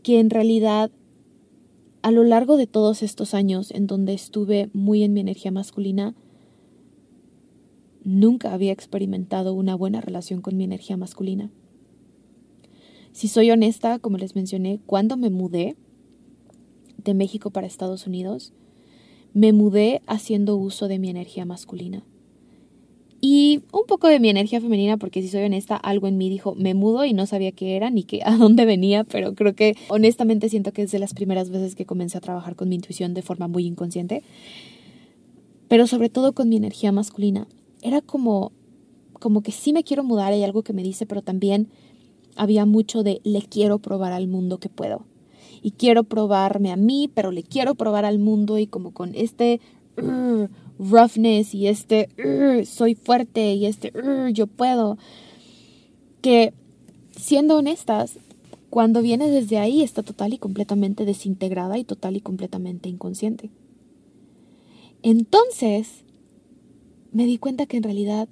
que 0.04 0.20
en 0.20 0.30
realidad 0.30 0.92
a 2.02 2.11
lo 2.11 2.24
largo 2.24 2.56
de 2.56 2.66
todos 2.66 3.02
estos 3.02 3.34
años 3.34 3.70
en 3.70 3.87
donde 3.87 4.14
estuve 4.14 4.70
muy 4.72 5.02
en 5.02 5.12
mi 5.12 5.20
energía 5.20 5.50
masculina, 5.50 6.14
nunca 8.04 8.54
había 8.54 8.72
experimentado 8.72 9.54
una 9.54 9.74
buena 9.74 10.00
relación 10.00 10.40
con 10.40 10.56
mi 10.56 10.64
energía 10.64 10.96
masculina. 10.96 11.50
Si 13.12 13.28
soy 13.28 13.50
honesta, 13.50 13.98
como 13.98 14.16
les 14.16 14.34
mencioné, 14.34 14.80
cuando 14.87 15.16
me 15.16 15.30
mudé 15.30 15.76
de 17.02 17.14
México 17.14 17.50
para 17.50 17.66
Estados 17.66 18.06
Unidos, 18.06 18.52
me 19.34 19.52
mudé 19.52 20.02
haciendo 20.06 20.56
uso 20.56 20.88
de 20.88 20.98
mi 20.98 21.11
energía 21.11 21.44
masculina. 21.44 22.04
Y 23.20 23.62
un 23.72 23.83
poco 23.87 24.07
de 24.07 24.20
mi 24.20 24.28
energía 24.28 24.61
femenina, 24.61 24.96
porque 24.96 25.22
si 25.22 25.28
soy 25.28 25.42
honesta, 25.42 25.76
algo 25.76 26.07
en 26.07 26.16
mí 26.16 26.28
dijo, 26.28 26.54
me 26.54 26.74
mudo 26.74 27.04
y 27.04 27.12
no 27.12 27.26
sabía 27.26 27.50
qué 27.50 27.74
era 27.74 27.90
ni 27.90 28.04
qué, 28.04 28.22
a 28.24 28.37
dónde 28.37 28.64
venía, 28.64 29.04
pero 29.04 29.35
creo 29.35 29.54
que 29.54 29.76
honestamente 29.88 30.48
siento 30.48 30.72
que 30.72 30.83
es 30.83 30.92
de 30.92 30.98
las 30.98 31.14
primeras 31.14 31.50
veces 31.50 31.74
que 31.74 31.87
comencé 31.87 32.18
a 32.18 32.20
trabajar 32.20 32.54
con 32.54 32.68
mi 32.68 32.76
intuición 32.76 33.14
de 33.14 33.22
forma 33.22 33.48
muy 33.48 33.66
inconsciente, 33.66 34.22
pero 35.66 35.87
sobre 35.87 36.09
todo 36.09 36.33
con 36.33 36.48
mi 36.48 36.57
energía 36.57 36.92
masculina. 36.92 37.48
Era 37.83 38.00
como, 38.00 38.52
como 39.14 39.42
que 39.42 39.52
sí 39.52 39.72
me 39.72 39.85
quiero 39.85 40.04
mudar, 40.04 40.33
hay 40.33 40.44
algo 40.44 40.62
que 40.62 40.72
me 40.72 40.83
dice, 40.83 41.04
pero 41.04 41.22
también 41.22 41.68
había 42.37 42.66
mucho 42.66 43.02
de 43.02 43.20
le 43.24 43.42
quiero 43.42 43.81
probar 43.81 44.12
al 44.12 44.28
mundo 44.28 44.59
que 44.59 44.68
puedo. 44.68 45.04
Y 45.61 45.72
quiero 45.72 46.04
probarme 46.04 46.70
a 46.70 46.76
mí, 46.76 47.11
pero 47.12 47.33
le 47.33 47.42
quiero 47.42 47.74
probar 47.74 48.04
al 48.04 48.20
mundo 48.20 48.59
y 48.59 48.68
como 48.68 48.92
con 48.92 49.14
este 49.16 49.61
roughness 50.78 51.54
y 51.54 51.66
este 51.66 52.08
soy 52.64 52.94
fuerte 52.94 53.54
y 53.54 53.66
este 53.66 53.92
yo 54.32 54.46
puedo. 54.46 54.98
Que 56.20 56.52
siendo 57.12 57.56
honestas, 57.56 58.18
cuando 58.70 59.02
viene 59.02 59.30
desde 59.30 59.58
ahí 59.58 59.82
está 59.82 60.02
total 60.02 60.34
y 60.34 60.38
completamente 60.38 61.04
desintegrada 61.04 61.78
y 61.78 61.84
total 61.84 62.16
y 62.16 62.20
completamente 62.20 62.88
inconsciente. 62.88 63.50
Entonces, 65.02 66.04
me 67.12 67.24
di 67.24 67.38
cuenta 67.38 67.66
que 67.66 67.76
en 67.76 67.84
realidad 67.84 68.28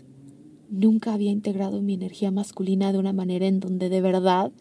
nunca 0.68 1.14
había 1.14 1.30
integrado 1.30 1.80
mi 1.80 1.94
energía 1.94 2.30
masculina 2.30 2.92
de 2.92 2.98
una 2.98 3.12
manera 3.12 3.46
en 3.46 3.61
donde 3.61 3.88
de 3.88 4.00
verdad 4.00 4.52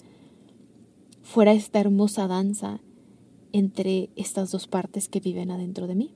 fuera 1.23 1.53
esta 1.53 1.79
hermosa 1.79 2.27
danza 2.27 2.79
entre 3.51 4.09
estas 4.15 4.51
dos 4.51 4.67
partes 4.67 5.09
que 5.09 5.19
viven 5.19 5.49
adentro 5.49 5.87
de 5.87 5.95
mí 5.95 6.11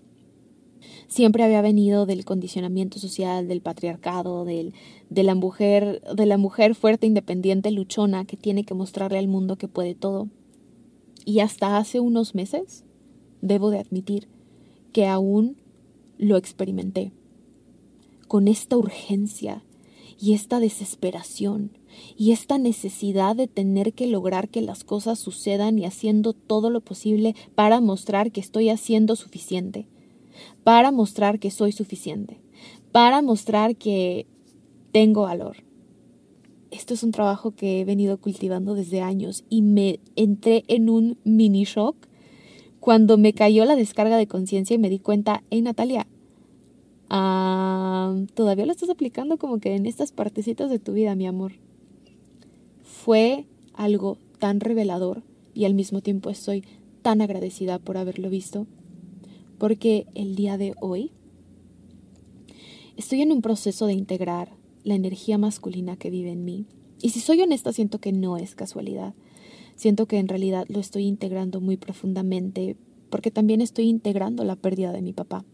siempre 1.07 1.43
había 1.43 1.61
venido 1.61 2.05
del 2.05 2.25
condicionamiento 2.25 2.99
social, 2.99 3.47
del 3.47 3.61
patriarcado, 3.61 4.45
del, 4.45 4.73
de, 5.09 5.23
la 5.23 5.35
mujer, 5.35 6.01
de 6.15 6.25
la 6.25 6.37
mujer 6.37 6.75
fuerte, 6.75 7.07
independiente, 7.07 7.71
luchona, 7.71 8.25
que 8.25 8.37
tiene 8.37 8.63
que 8.63 8.73
mostrarle 8.73 9.19
al 9.19 9.27
mundo 9.27 9.57
que 9.57 9.67
puede 9.67 9.95
todo. 9.95 10.29
Y 11.25 11.39
hasta 11.39 11.77
hace 11.77 11.99
unos 11.99 12.35
meses, 12.35 12.85
debo 13.41 13.69
de 13.69 13.79
admitir, 13.79 14.27
que 14.93 15.07
aún 15.07 15.57
lo 16.17 16.37
experimenté. 16.37 17.11
Con 18.27 18.47
esta 18.47 18.77
urgencia 18.77 19.63
y 20.19 20.33
esta 20.33 20.59
desesperación 20.59 21.71
y 22.17 22.31
esta 22.31 22.57
necesidad 22.57 23.35
de 23.35 23.47
tener 23.47 23.93
que 23.93 24.05
lograr 24.05 24.49
que 24.49 24.61
las 24.61 24.83
cosas 24.83 25.17
sucedan 25.17 25.79
y 25.79 25.85
haciendo 25.85 26.33
todo 26.33 26.69
lo 26.69 26.81
posible 26.81 27.35
para 27.55 27.79
mostrar 27.81 28.31
que 28.31 28.41
estoy 28.41 28.69
haciendo 28.69 29.15
suficiente 29.15 29.87
para 30.63 30.91
mostrar 30.91 31.39
que 31.39 31.51
soy 31.51 31.71
suficiente, 31.71 32.39
para 32.91 33.21
mostrar 33.21 33.75
que 33.75 34.27
tengo 34.91 35.23
valor. 35.23 35.57
Esto 36.71 36.93
es 36.93 37.03
un 37.03 37.11
trabajo 37.11 37.51
que 37.51 37.81
he 37.81 37.85
venido 37.85 38.17
cultivando 38.19 38.75
desde 38.75 39.01
años 39.01 39.43
y 39.49 39.61
me 39.63 39.99
entré 40.15 40.63
en 40.67 40.89
un 40.89 41.17
mini 41.23 41.63
shock 41.63 41.95
cuando 42.79 43.17
me 43.17 43.33
cayó 43.33 43.65
la 43.65 43.75
descarga 43.75 44.17
de 44.17 44.27
conciencia 44.27 44.75
y 44.75 44.79
me 44.79 44.89
di 44.89 44.99
cuenta, 44.99 45.43
hey 45.49 45.61
Natalia, 45.61 46.07
todavía 47.09 48.65
lo 48.65 48.71
estás 48.71 48.89
aplicando 48.89 49.37
como 49.37 49.59
que 49.59 49.75
en 49.75 49.85
estas 49.85 50.11
partecitas 50.11 50.69
de 50.69 50.79
tu 50.79 50.93
vida, 50.93 51.15
mi 51.15 51.25
amor. 51.25 51.53
Fue 52.83 53.45
algo 53.73 54.17
tan 54.37 54.59
revelador 54.59 55.23
y 55.53 55.65
al 55.65 55.73
mismo 55.73 56.01
tiempo 56.01 56.29
estoy 56.29 56.63
tan 57.01 57.21
agradecida 57.21 57.79
por 57.79 57.97
haberlo 57.97 58.29
visto 58.29 58.67
porque 59.59 60.07
el 60.15 60.35
día 60.35 60.57
de 60.57 60.73
hoy 60.81 61.11
estoy 62.97 63.21
en 63.21 63.31
un 63.31 63.41
proceso 63.41 63.85
de 63.85 63.93
integrar 63.93 64.55
la 64.83 64.95
energía 64.95 65.37
masculina 65.37 65.97
que 65.97 66.09
vive 66.09 66.31
en 66.31 66.45
mí. 66.45 66.65
Y 67.01 67.09
si 67.09 67.19
soy 67.19 67.41
honesta, 67.41 67.71
siento 67.73 67.99
que 67.99 68.11
no 68.11 68.37
es 68.37 68.55
casualidad. 68.55 69.13
Siento 69.75 70.07
que 70.07 70.17
en 70.17 70.27
realidad 70.27 70.65
lo 70.69 70.79
estoy 70.79 71.05
integrando 71.05 71.61
muy 71.61 71.77
profundamente 71.77 72.77
porque 73.09 73.31
también 73.31 73.61
estoy 73.61 73.89
integrando 73.89 74.43
la 74.43 74.55
pérdida 74.55 74.91
de 74.91 75.01
mi 75.01 75.13
papá. 75.13 75.45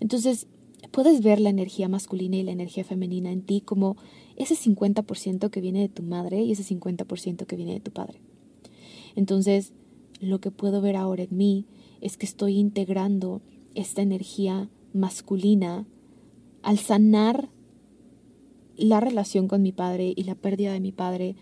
Entonces, 0.00 0.46
puedes 0.90 1.22
ver 1.22 1.40
la 1.40 1.50
energía 1.50 1.88
masculina 1.88 2.36
y 2.36 2.42
la 2.42 2.52
energía 2.52 2.84
femenina 2.84 3.30
en 3.32 3.42
ti 3.42 3.60
como 3.60 3.96
ese 4.36 4.56
50% 4.56 5.50
que 5.50 5.60
viene 5.60 5.80
de 5.80 5.88
tu 5.88 6.02
madre 6.02 6.42
y 6.42 6.52
ese 6.52 6.64
50% 6.64 7.46
que 7.46 7.56
viene 7.56 7.74
de 7.74 7.80
tu 7.80 7.92
padre. 7.92 8.20
Entonces, 9.14 9.72
lo 10.20 10.40
que 10.40 10.50
puedo 10.50 10.80
ver 10.80 10.96
ahora 10.96 11.22
en 11.22 11.36
mí 11.36 11.66
es 12.02 12.18
que 12.18 12.26
estoy 12.26 12.58
integrando 12.58 13.40
esta 13.74 14.02
energía 14.02 14.68
masculina 14.92 15.86
al 16.62 16.78
sanar 16.78 17.48
la 18.76 19.00
relación 19.00 19.48
con 19.48 19.62
mi 19.62 19.72
padre 19.72 20.12
y 20.14 20.24
la 20.24 20.34
pérdida 20.34 20.72
de 20.72 20.80
mi 20.80 20.92
padre, 20.92 21.36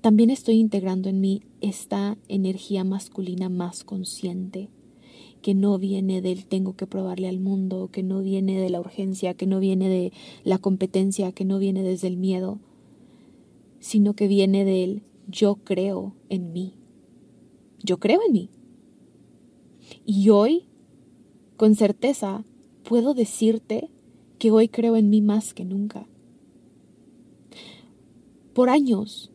también 0.00 0.30
estoy 0.30 0.56
integrando 0.56 1.08
en 1.08 1.20
mí 1.20 1.42
esta 1.60 2.16
energía 2.28 2.82
masculina 2.82 3.48
más 3.48 3.84
consciente, 3.84 4.70
que 5.42 5.54
no 5.54 5.78
viene 5.78 6.22
del 6.22 6.46
tengo 6.46 6.74
que 6.74 6.86
probarle 6.86 7.28
al 7.28 7.38
mundo, 7.38 7.90
que 7.92 8.02
no 8.02 8.22
viene 8.22 8.60
de 8.60 8.70
la 8.70 8.80
urgencia, 8.80 9.34
que 9.34 9.46
no 9.46 9.60
viene 9.60 9.88
de 9.88 10.12
la 10.44 10.58
competencia, 10.58 11.32
que 11.32 11.44
no 11.44 11.58
viene 11.58 11.82
desde 11.82 12.08
el 12.08 12.16
miedo, 12.16 12.58
sino 13.80 14.14
que 14.14 14.28
viene 14.28 14.64
del 14.64 15.02
yo 15.28 15.56
creo 15.56 16.14
en 16.28 16.52
mí. 16.52 16.74
Yo 17.84 17.98
creo 17.98 18.20
en 18.26 18.32
mí. 18.32 18.50
Y 20.04 20.30
hoy, 20.30 20.66
con 21.56 21.74
certeza, 21.74 22.44
puedo 22.84 23.14
decirte 23.14 23.90
que 24.38 24.50
hoy 24.50 24.68
creo 24.68 24.96
en 24.96 25.10
mí 25.10 25.20
más 25.20 25.54
que 25.54 25.64
nunca. 25.64 26.06
Por 28.54 28.70
años 28.70 29.30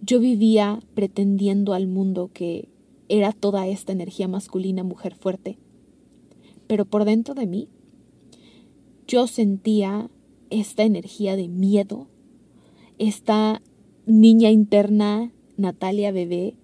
yo 0.00 0.20
vivía 0.20 0.80
pretendiendo 0.94 1.72
al 1.72 1.86
mundo 1.86 2.30
que 2.32 2.68
era 3.08 3.32
toda 3.32 3.66
esta 3.66 3.92
energía 3.92 4.28
masculina, 4.28 4.82
mujer 4.82 5.14
fuerte. 5.14 5.58
Pero 6.66 6.84
por 6.84 7.04
dentro 7.04 7.34
de 7.34 7.46
mí 7.46 7.68
yo 9.06 9.26
sentía 9.26 10.10
esta 10.50 10.82
energía 10.84 11.36
de 11.36 11.48
miedo, 11.48 12.08
esta 12.98 13.62
niña 14.06 14.50
interna, 14.50 15.32
Natalia 15.56 16.12
bebé, 16.12 16.56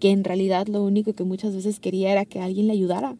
que 0.00 0.10
en 0.10 0.24
realidad 0.24 0.66
lo 0.66 0.82
único 0.82 1.12
que 1.12 1.24
muchas 1.24 1.54
veces 1.54 1.78
quería 1.78 2.10
era 2.10 2.24
que 2.24 2.40
alguien 2.40 2.66
le 2.66 2.72
ayudara, 2.72 3.16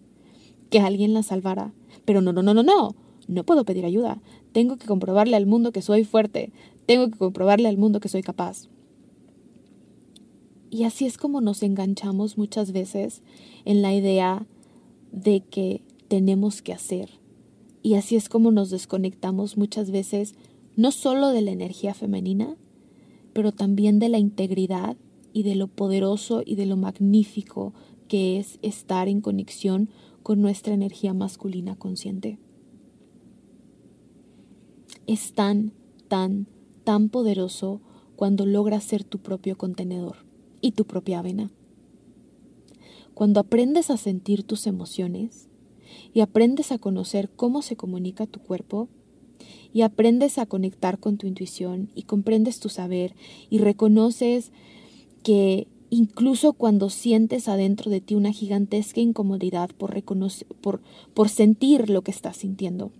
que 0.70 0.80
alguien 0.80 1.14
la 1.14 1.22
salvara. 1.22 1.72
Pero 2.04 2.22
no, 2.22 2.32
no, 2.32 2.42
no, 2.42 2.54
no, 2.54 2.62
no, 2.62 2.96
no 3.28 3.44
puedo 3.44 3.64
pedir 3.64 3.84
ayuda. 3.84 4.20
Tengo 4.52 4.76
que 4.78 4.86
comprobarle 4.86 5.36
al 5.36 5.46
mundo 5.46 5.70
que 5.70 5.82
soy 5.82 6.04
fuerte, 6.04 6.52
tengo 6.86 7.08
que 7.10 7.18
comprobarle 7.18 7.68
al 7.68 7.76
mundo 7.76 8.00
que 8.00 8.08
soy 8.08 8.22
capaz. 8.22 8.68
Y 10.70 10.84
así 10.84 11.04
es 11.04 11.18
como 11.18 11.40
nos 11.40 11.62
enganchamos 11.62 12.38
muchas 12.38 12.72
veces 12.72 13.22
en 13.64 13.82
la 13.82 13.92
idea 13.92 14.46
de 15.12 15.40
que 15.40 15.82
tenemos 16.08 16.62
que 16.62 16.72
hacer. 16.72 17.10
Y 17.82 17.94
así 17.94 18.16
es 18.16 18.28
como 18.28 18.52
nos 18.52 18.70
desconectamos 18.70 19.56
muchas 19.56 19.90
veces 19.90 20.34
no 20.76 20.92
solo 20.92 21.28
de 21.28 21.42
la 21.42 21.50
energía 21.50 21.92
femenina, 21.92 22.56
pero 23.32 23.52
también 23.52 23.98
de 23.98 24.08
la 24.08 24.18
integridad 24.18 24.96
y 25.32 25.42
de 25.42 25.54
lo 25.54 25.68
poderoso 25.68 26.42
y 26.44 26.56
de 26.56 26.66
lo 26.66 26.76
magnífico 26.76 27.72
que 28.08 28.38
es 28.38 28.58
estar 28.62 29.08
en 29.08 29.20
conexión 29.20 29.88
con 30.22 30.40
nuestra 30.40 30.74
energía 30.74 31.14
masculina 31.14 31.76
consciente. 31.76 32.38
Es 35.06 35.32
tan, 35.32 35.72
tan, 36.08 36.46
tan 36.84 37.08
poderoso 37.08 37.80
cuando 38.16 38.46
logras 38.46 38.84
ser 38.84 39.04
tu 39.04 39.18
propio 39.18 39.56
contenedor 39.56 40.16
y 40.60 40.72
tu 40.72 40.84
propia 40.84 41.20
avena. 41.20 41.50
Cuando 43.14 43.40
aprendes 43.40 43.90
a 43.90 43.96
sentir 43.96 44.44
tus 44.44 44.66
emociones 44.66 45.48
y 46.12 46.20
aprendes 46.20 46.72
a 46.72 46.78
conocer 46.78 47.30
cómo 47.30 47.62
se 47.62 47.76
comunica 47.76 48.26
tu 48.26 48.40
cuerpo, 48.40 48.88
y 49.72 49.82
aprendes 49.82 50.38
a 50.38 50.46
conectar 50.46 50.98
con 50.98 51.16
tu 51.16 51.26
intuición 51.26 51.90
y 51.94 52.02
comprendes 52.02 52.60
tu 52.60 52.68
saber 52.68 53.14
y 53.48 53.58
reconoces 53.58 54.52
que 55.22 55.66
incluso 55.90 56.52
cuando 56.52 56.88
sientes 56.88 57.48
adentro 57.48 57.90
de 57.90 58.00
ti 58.00 58.14
una 58.14 58.32
gigantesca 58.32 59.00
incomodidad 59.00 59.70
por, 59.70 60.02
por, 60.60 60.80
por 61.14 61.28
sentir 61.28 61.90
lo 61.90 62.02
que 62.02 62.10
estás 62.10 62.36
sintiendo. 62.36 62.92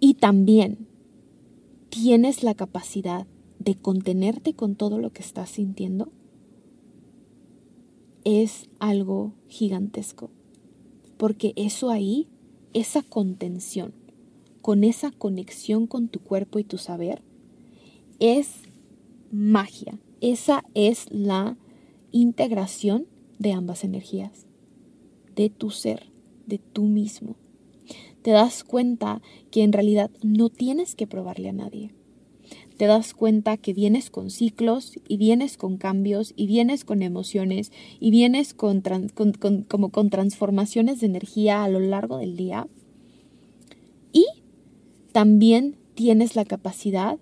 Y 0.00 0.14
también 0.14 0.86
tienes 1.90 2.42
la 2.42 2.54
capacidad 2.54 3.26
de 3.58 3.74
contenerte 3.74 4.54
con 4.54 4.76
todo 4.76 4.98
lo 4.98 5.10
que 5.10 5.22
estás 5.22 5.50
sintiendo. 5.50 6.10
es 8.24 8.68
algo 8.78 9.32
gigantesco. 9.48 10.30
Porque 11.16 11.54
eso 11.56 11.90
ahí, 11.90 12.28
esa 12.74 13.02
contención, 13.02 13.94
con 14.60 14.84
esa 14.84 15.10
conexión 15.10 15.86
con 15.86 16.08
tu 16.08 16.20
cuerpo 16.20 16.58
y 16.58 16.64
tu 16.64 16.78
saber, 16.78 17.22
es 18.18 18.50
magia. 19.32 19.98
Esa 20.20 20.64
es 20.74 21.06
la 21.10 21.56
integración 22.12 23.06
de 23.38 23.52
ambas 23.52 23.84
energías, 23.84 24.46
de 25.34 25.50
tu 25.50 25.70
ser, 25.70 26.10
de 26.46 26.58
tú 26.58 26.84
mismo. 26.84 27.36
Te 28.22 28.32
das 28.32 28.64
cuenta 28.64 29.22
que 29.50 29.62
en 29.62 29.72
realidad 29.72 30.10
no 30.22 30.48
tienes 30.50 30.94
que 30.94 31.06
probarle 31.06 31.50
a 31.50 31.52
nadie 31.52 31.92
te 32.78 32.86
das 32.86 33.12
cuenta 33.12 33.56
que 33.56 33.74
vienes 33.74 34.08
con 34.08 34.30
ciclos 34.30 34.92
y 35.08 35.16
vienes 35.16 35.56
con 35.56 35.78
cambios 35.78 36.32
y 36.36 36.46
vienes 36.46 36.84
con 36.84 37.02
emociones 37.02 37.72
y 37.98 38.12
vienes 38.12 38.54
con, 38.54 38.82
como 39.66 39.88
con 39.90 40.10
transformaciones 40.10 41.00
de 41.00 41.06
energía 41.06 41.64
a 41.64 41.68
lo 41.68 41.80
largo 41.80 42.18
del 42.18 42.36
día. 42.36 42.68
Y 44.12 44.26
también 45.10 45.76
tienes 45.94 46.36
la 46.36 46.44
capacidad 46.44 47.18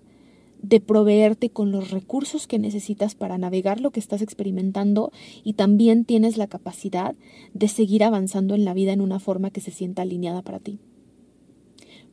de 0.61 0.79
proveerte 0.79 1.49
con 1.49 1.71
los 1.71 1.91
recursos 1.91 2.47
que 2.47 2.59
necesitas 2.59 3.15
para 3.15 3.37
navegar 3.37 3.79
lo 3.79 3.91
que 3.91 3.99
estás 3.99 4.21
experimentando 4.21 5.11
y 5.43 5.53
también 5.53 6.03
tienes 6.03 6.37
la 6.37 6.47
capacidad 6.47 7.15
de 7.53 7.67
seguir 7.67 8.03
avanzando 8.03 8.55
en 8.55 8.65
la 8.65 8.73
vida 8.73 8.93
en 8.93 9.01
una 9.01 9.19
forma 9.19 9.51
que 9.51 9.61
se 9.61 9.71
sienta 9.71 10.01
alineada 10.01 10.41
para 10.41 10.59
ti. 10.59 10.79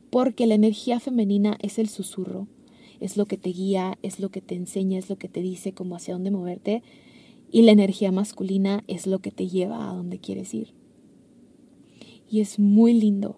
Porque 0.09 0.47
la 0.47 0.55
energía 0.55 0.99
femenina 0.99 1.57
es 1.61 1.79
el 1.79 1.89
susurro, 1.89 2.47
es 2.99 3.17
lo 3.17 3.25
que 3.25 3.37
te 3.37 3.49
guía, 3.49 3.97
es 4.01 4.19
lo 4.19 4.29
que 4.29 4.41
te 4.41 4.55
enseña, 4.55 4.99
es 4.99 5.09
lo 5.09 5.17
que 5.17 5.27
te 5.27 5.41
dice 5.41 5.73
cómo 5.73 5.95
hacia 5.95 6.13
dónde 6.13 6.31
moverte. 6.31 6.83
Y 7.51 7.63
la 7.63 7.71
energía 7.71 8.11
masculina 8.11 8.83
es 8.87 9.07
lo 9.07 9.19
que 9.19 9.31
te 9.31 9.47
lleva 9.47 9.89
a 9.89 9.93
donde 9.93 10.19
quieres 10.19 10.53
ir. 10.53 10.69
Y 12.29 12.41
es 12.41 12.59
muy 12.59 12.93
lindo, 12.93 13.37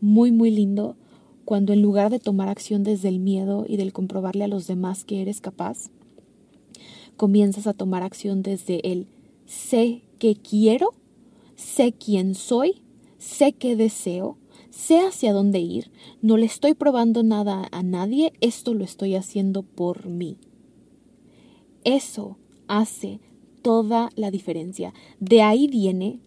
muy, 0.00 0.32
muy 0.32 0.50
lindo 0.50 0.96
cuando 1.44 1.72
en 1.72 1.82
lugar 1.82 2.10
de 2.10 2.18
tomar 2.18 2.48
acción 2.48 2.84
desde 2.84 3.08
el 3.08 3.18
miedo 3.18 3.64
y 3.68 3.76
del 3.76 3.92
comprobarle 3.92 4.44
a 4.44 4.48
los 4.48 4.66
demás 4.66 5.04
que 5.04 5.22
eres 5.22 5.40
capaz, 5.40 5.90
comienzas 7.16 7.66
a 7.66 7.74
tomar 7.74 8.02
acción 8.02 8.42
desde 8.42 8.90
el 8.90 9.06
sé 9.46 10.02
que 10.18 10.36
quiero, 10.36 10.94
sé 11.56 11.92
quién 11.92 12.34
soy, 12.34 12.82
sé 13.18 13.52
qué 13.52 13.76
deseo, 13.76 14.38
sé 14.70 14.98
hacia 14.98 15.32
dónde 15.32 15.60
ir, 15.60 15.90
no 16.20 16.36
le 16.36 16.46
estoy 16.46 16.74
probando 16.74 17.22
nada 17.22 17.68
a 17.70 17.82
nadie, 17.82 18.32
esto 18.40 18.74
lo 18.74 18.84
estoy 18.84 19.14
haciendo 19.14 19.62
por 19.62 20.06
mí. 20.06 20.36
Eso 21.84 22.38
hace 22.66 23.20
toda 23.62 24.10
la 24.16 24.30
diferencia. 24.30 24.92
De 25.20 25.42
ahí 25.42 25.68
viene 25.68 26.18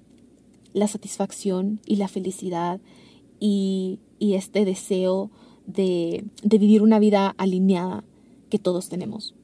la 0.74 0.88
satisfacción 0.88 1.82
y 1.86 1.96
la 1.98 2.08
felicidad 2.08 2.80
y, 3.40 4.00
este 4.20 4.66
deseo 4.66 5.32
de, 5.66 6.26
de 6.44 6.58
vivir 6.58 6.82
una 6.82 7.00
vida 7.00 7.36
alineada 7.38 8.04
que 8.50 8.60
todos 8.60 8.90
tenemos. 8.90 9.36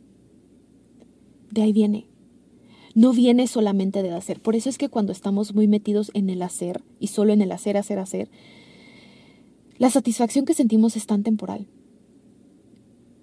De 1.52 1.62
ahí 1.62 1.74
viene. 1.74 2.08
No 2.96 3.12
viene 3.12 3.48
solamente 3.48 4.04
del 4.04 4.14
hacer. 4.14 4.40
Por 4.42 4.56
eso 4.56 4.70
es 4.70 4.78
que 4.78 4.90
cuando 4.90 5.12
estamos 5.12 5.54
muy 5.54 5.68
metidos 5.68 6.12
en 6.14 6.30
el 6.30 6.42
hacer 6.42 6.84
y 7.00 7.08
solo 7.08 7.34
en 7.34 7.42
el 7.42 7.52
hacer, 7.52 7.78
hacer, 7.78 8.00
hacer, 8.00 8.30
la 9.78 9.90
satisfacción 9.90 10.46
que 10.46 10.54
sentimos 10.54 10.96
es 10.96 11.06
tan 11.06 11.24
temporal. 11.24 11.68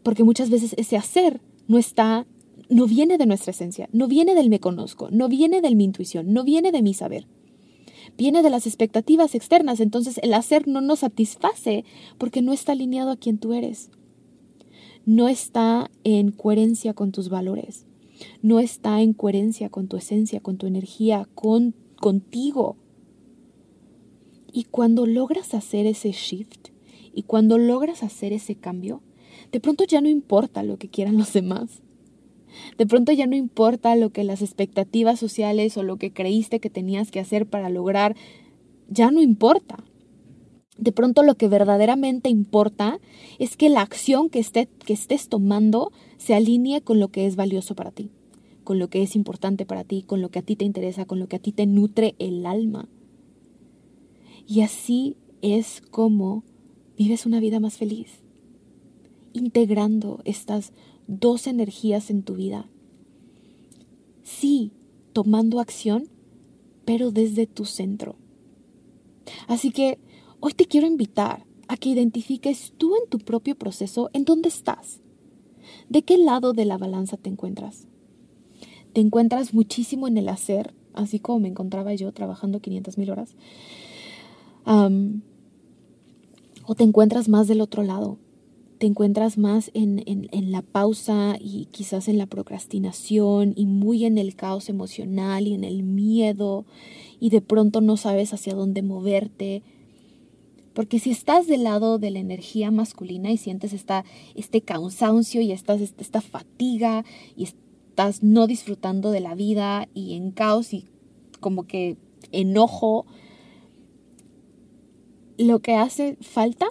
Porque 0.02 0.24
muchas 0.24 0.50
veces 0.50 0.74
ese 0.76 0.96
hacer 0.96 1.40
no 1.68 1.78
está, 1.78 2.26
no 2.68 2.86
viene 2.86 3.18
de 3.18 3.26
nuestra 3.26 3.52
esencia, 3.52 3.88
no 3.92 4.08
viene 4.08 4.34
del 4.34 4.50
me 4.50 4.60
conozco, 4.60 5.10
no 5.10 5.28
viene 5.28 5.60
de 5.60 5.74
mi 5.74 5.84
intuición, 5.84 6.32
no 6.32 6.42
viene 6.42 6.72
de 6.72 6.82
mi 6.82 6.94
saber. 6.94 7.26
Viene 8.16 8.42
de 8.42 8.50
las 8.50 8.66
expectativas 8.66 9.34
externas, 9.34 9.80
entonces 9.80 10.18
el 10.22 10.34
hacer 10.34 10.68
no 10.68 10.80
nos 10.80 11.00
satisface 11.00 11.84
porque 12.18 12.42
no 12.42 12.52
está 12.52 12.72
alineado 12.72 13.10
a 13.10 13.16
quien 13.16 13.38
tú 13.38 13.52
eres. 13.52 13.90
No 15.06 15.28
está 15.28 15.90
en 16.04 16.30
coherencia 16.30 16.94
con 16.94 17.12
tus 17.12 17.28
valores. 17.28 17.86
No 18.42 18.60
está 18.60 19.00
en 19.00 19.12
coherencia 19.14 19.70
con 19.70 19.88
tu 19.88 19.96
esencia, 19.96 20.40
con 20.40 20.58
tu 20.58 20.66
energía, 20.66 21.26
con 21.34 21.74
contigo. 22.00 22.76
Y 24.52 24.64
cuando 24.64 25.06
logras 25.06 25.54
hacer 25.54 25.86
ese 25.86 26.12
shift 26.12 26.68
y 27.14 27.22
cuando 27.22 27.58
logras 27.58 28.02
hacer 28.02 28.32
ese 28.32 28.56
cambio, 28.56 29.02
de 29.52 29.60
pronto 29.60 29.84
ya 29.84 30.00
no 30.00 30.08
importa 30.08 30.62
lo 30.62 30.76
que 30.76 30.88
quieran 30.88 31.16
los 31.16 31.32
demás. 31.32 31.82
De 32.78 32.86
pronto 32.86 33.12
ya 33.12 33.26
no 33.26 33.36
importa 33.36 33.96
lo 33.96 34.10
que 34.10 34.24
las 34.24 34.42
expectativas 34.42 35.18
sociales 35.18 35.76
o 35.76 35.82
lo 35.82 35.96
que 35.96 36.12
creíste 36.12 36.60
que 36.60 36.70
tenías 36.70 37.10
que 37.10 37.20
hacer 37.20 37.46
para 37.46 37.70
lograr, 37.70 38.16
ya 38.88 39.10
no 39.10 39.20
importa. 39.20 39.84
De 40.78 40.92
pronto 40.92 41.22
lo 41.22 41.34
que 41.34 41.46
verdaderamente 41.46 42.30
importa 42.30 43.00
es 43.38 43.56
que 43.56 43.68
la 43.68 43.82
acción 43.82 44.30
que, 44.30 44.38
esté, 44.38 44.66
que 44.86 44.94
estés 44.94 45.28
tomando 45.28 45.92
se 46.16 46.34
alinee 46.34 46.80
con 46.80 46.98
lo 47.00 47.08
que 47.08 47.26
es 47.26 47.36
valioso 47.36 47.74
para 47.74 47.90
ti, 47.90 48.10
con 48.64 48.78
lo 48.78 48.88
que 48.88 49.02
es 49.02 49.14
importante 49.14 49.66
para 49.66 49.84
ti, 49.84 50.02
con 50.02 50.22
lo 50.22 50.30
que 50.30 50.38
a 50.38 50.42
ti 50.42 50.56
te 50.56 50.64
interesa, 50.64 51.04
con 51.04 51.18
lo 51.18 51.28
que 51.28 51.36
a 51.36 51.38
ti 51.40 51.52
te 51.52 51.66
nutre 51.66 52.14
el 52.18 52.46
alma. 52.46 52.88
Y 54.46 54.62
así 54.62 55.16
es 55.42 55.82
como 55.90 56.44
vives 56.96 57.26
una 57.26 57.40
vida 57.40 57.60
más 57.60 57.76
feliz, 57.76 58.22
integrando 59.32 60.20
estas 60.24 60.72
dos 61.10 61.48
energías 61.48 62.08
en 62.08 62.22
tu 62.22 62.36
vida. 62.36 62.70
Sí, 64.22 64.70
tomando 65.12 65.58
acción, 65.58 66.08
pero 66.84 67.10
desde 67.10 67.46
tu 67.46 67.64
centro. 67.64 68.16
Así 69.48 69.72
que 69.72 69.98
hoy 70.38 70.52
te 70.52 70.66
quiero 70.66 70.86
invitar 70.86 71.44
a 71.66 71.76
que 71.76 71.88
identifiques 71.88 72.72
tú 72.78 72.94
en 72.96 73.08
tu 73.08 73.18
propio 73.18 73.56
proceso 73.56 74.08
en 74.12 74.24
dónde 74.24 74.48
estás. 74.48 75.00
¿De 75.88 76.02
qué 76.02 76.16
lado 76.16 76.52
de 76.52 76.64
la 76.64 76.78
balanza 76.78 77.16
te 77.16 77.28
encuentras? 77.28 77.88
¿Te 78.92 79.00
encuentras 79.00 79.52
muchísimo 79.52 80.06
en 80.06 80.16
el 80.16 80.28
hacer, 80.28 80.74
así 80.94 81.18
como 81.18 81.40
me 81.40 81.48
encontraba 81.48 81.92
yo 81.94 82.12
trabajando 82.12 82.60
500 82.60 82.98
mil 82.98 83.10
horas? 83.10 83.34
o 86.66 86.74
te 86.76 86.84
encuentras 86.84 87.28
más 87.28 87.48
del 87.48 87.60
otro 87.60 87.82
lado, 87.82 88.18
te 88.80 88.86
encuentras 88.86 89.36
más 89.36 89.70
en, 89.74 90.02
en, 90.06 90.52
la 90.52 90.62
pausa 90.62 91.36
y 91.38 91.66
quizás 91.66 92.08
en 92.08 92.16
la 92.16 92.24
procrastinación 92.24 93.52
y 93.54 93.66
muy 93.66 94.06
en 94.06 94.16
el 94.16 94.34
caos 94.34 94.70
emocional 94.70 95.46
y 95.46 95.52
en 95.52 95.64
el 95.64 95.82
miedo 95.82 96.64
y 97.20 97.28
de 97.28 97.42
pronto 97.42 97.82
no 97.82 97.98
sabes 97.98 98.32
hacia 98.32 98.54
dónde 98.54 98.80
moverte. 98.80 99.62
Porque 100.72 100.98
si 100.98 101.10
estás 101.10 101.46
del 101.46 101.64
lado 101.64 101.98
de 101.98 102.10
la 102.10 102.20
energía 102.20 102.70
masculina 102.70 103.30
y 103.30 103.36
sientes 103.36 103.74
esta, 103.74 104.06
este 104.34 104.62
cansancio 104.62 105.42
y 105.42 105.52
estás, 105.52 105.82
esta 105.82 106.22
fatiga 106.22 107.04
y 107.36 107.44
estás 107.44 108.22
no 108.22 108.46
disfrutando 108.46 109.10
de 109.10 109.20
la 109.20 109.34
vida 109.34 109.88
y 109.92 110.14
en 110.14 110.30
caos 110.30 110.72
y 110.72 110.86
como 111.38 111.66
que 111.66 111.98
enojo, 112.32 113.04
lo 115.36 115.58
que 115.58 115.74
hace 115.74 116.16
falta 116.22 116.70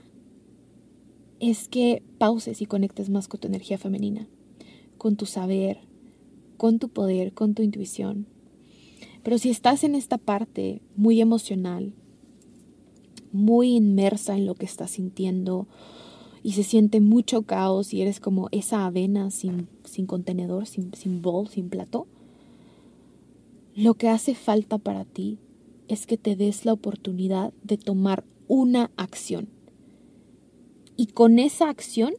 es 1.39 1.67
que 1.67 2.03
pauses 2.17 2.61
y 2.61 2.65
conectes 2.65 3.09
más 3.09 3.27
con 3.27 3.39
tu 3.39 3.47
energía 3.47 3.77
femenina, 3.77 4.27
con 4.97 5.15
tu 5.15 5.25
saber, 5.25 5.79
con 6.57 6.79
tu 6.79 6.89
poder, 6.89 7.33
con 7.33 7.53
tu 7.53 7.63
intuición. 7.63 8.27
Pero 9.23 9.37
si 9.37 9.49
estás 9.49 9.83
en 9.83 9.95
esta 9.95 10.17
parte 10.17 10.81
muy 10.95 11.21
emocional, 11.21 11.93
muy 13.31 13.75
inmersa 13.75 14.35
en 14.37 14.45
lo 14.45 14.55
que 14.55 14.65
estás 14.65 14.91
sintiendo 14.91 15.67
y 16.41 16.53
se 16.53 16.63
siente 16.63 17.01
mucho 17.01 17.43
caos 17.43 17.93
y 17.93 18.01
eres 18.01 18.19
como 18.19 18.47
esa 18.51 18.85
avena 18.85 19.29
sin, 19.31 19.67
sin 19.83 20.05
contenedor, 20.05 20.65
sin, 20.65 20.93
sin 20.93 21.21
bol, 21.21 21.47
sin 21.47 21.69
plato, 21.69 22.07
lo 23.75 23.93
que 23.93 24.09
hace 24.09 24.35
falta 24.35 24.77
para 24.77 25.05
ti 25.05 25.37
es 25.87 26.05
que 26.05 26.17
te 26.17 26.35
des 26.35 26.65
la 26.65 26.73
oportunidad 26.73 27.53
de 27.63 27.77
tomar 27.77 28.23
una 28.47 28.91
acción. 28.97 29.49
Y 30.99 31.05
con 31.05 31.39
esa 31.39 31.69
acción 31.69 32.11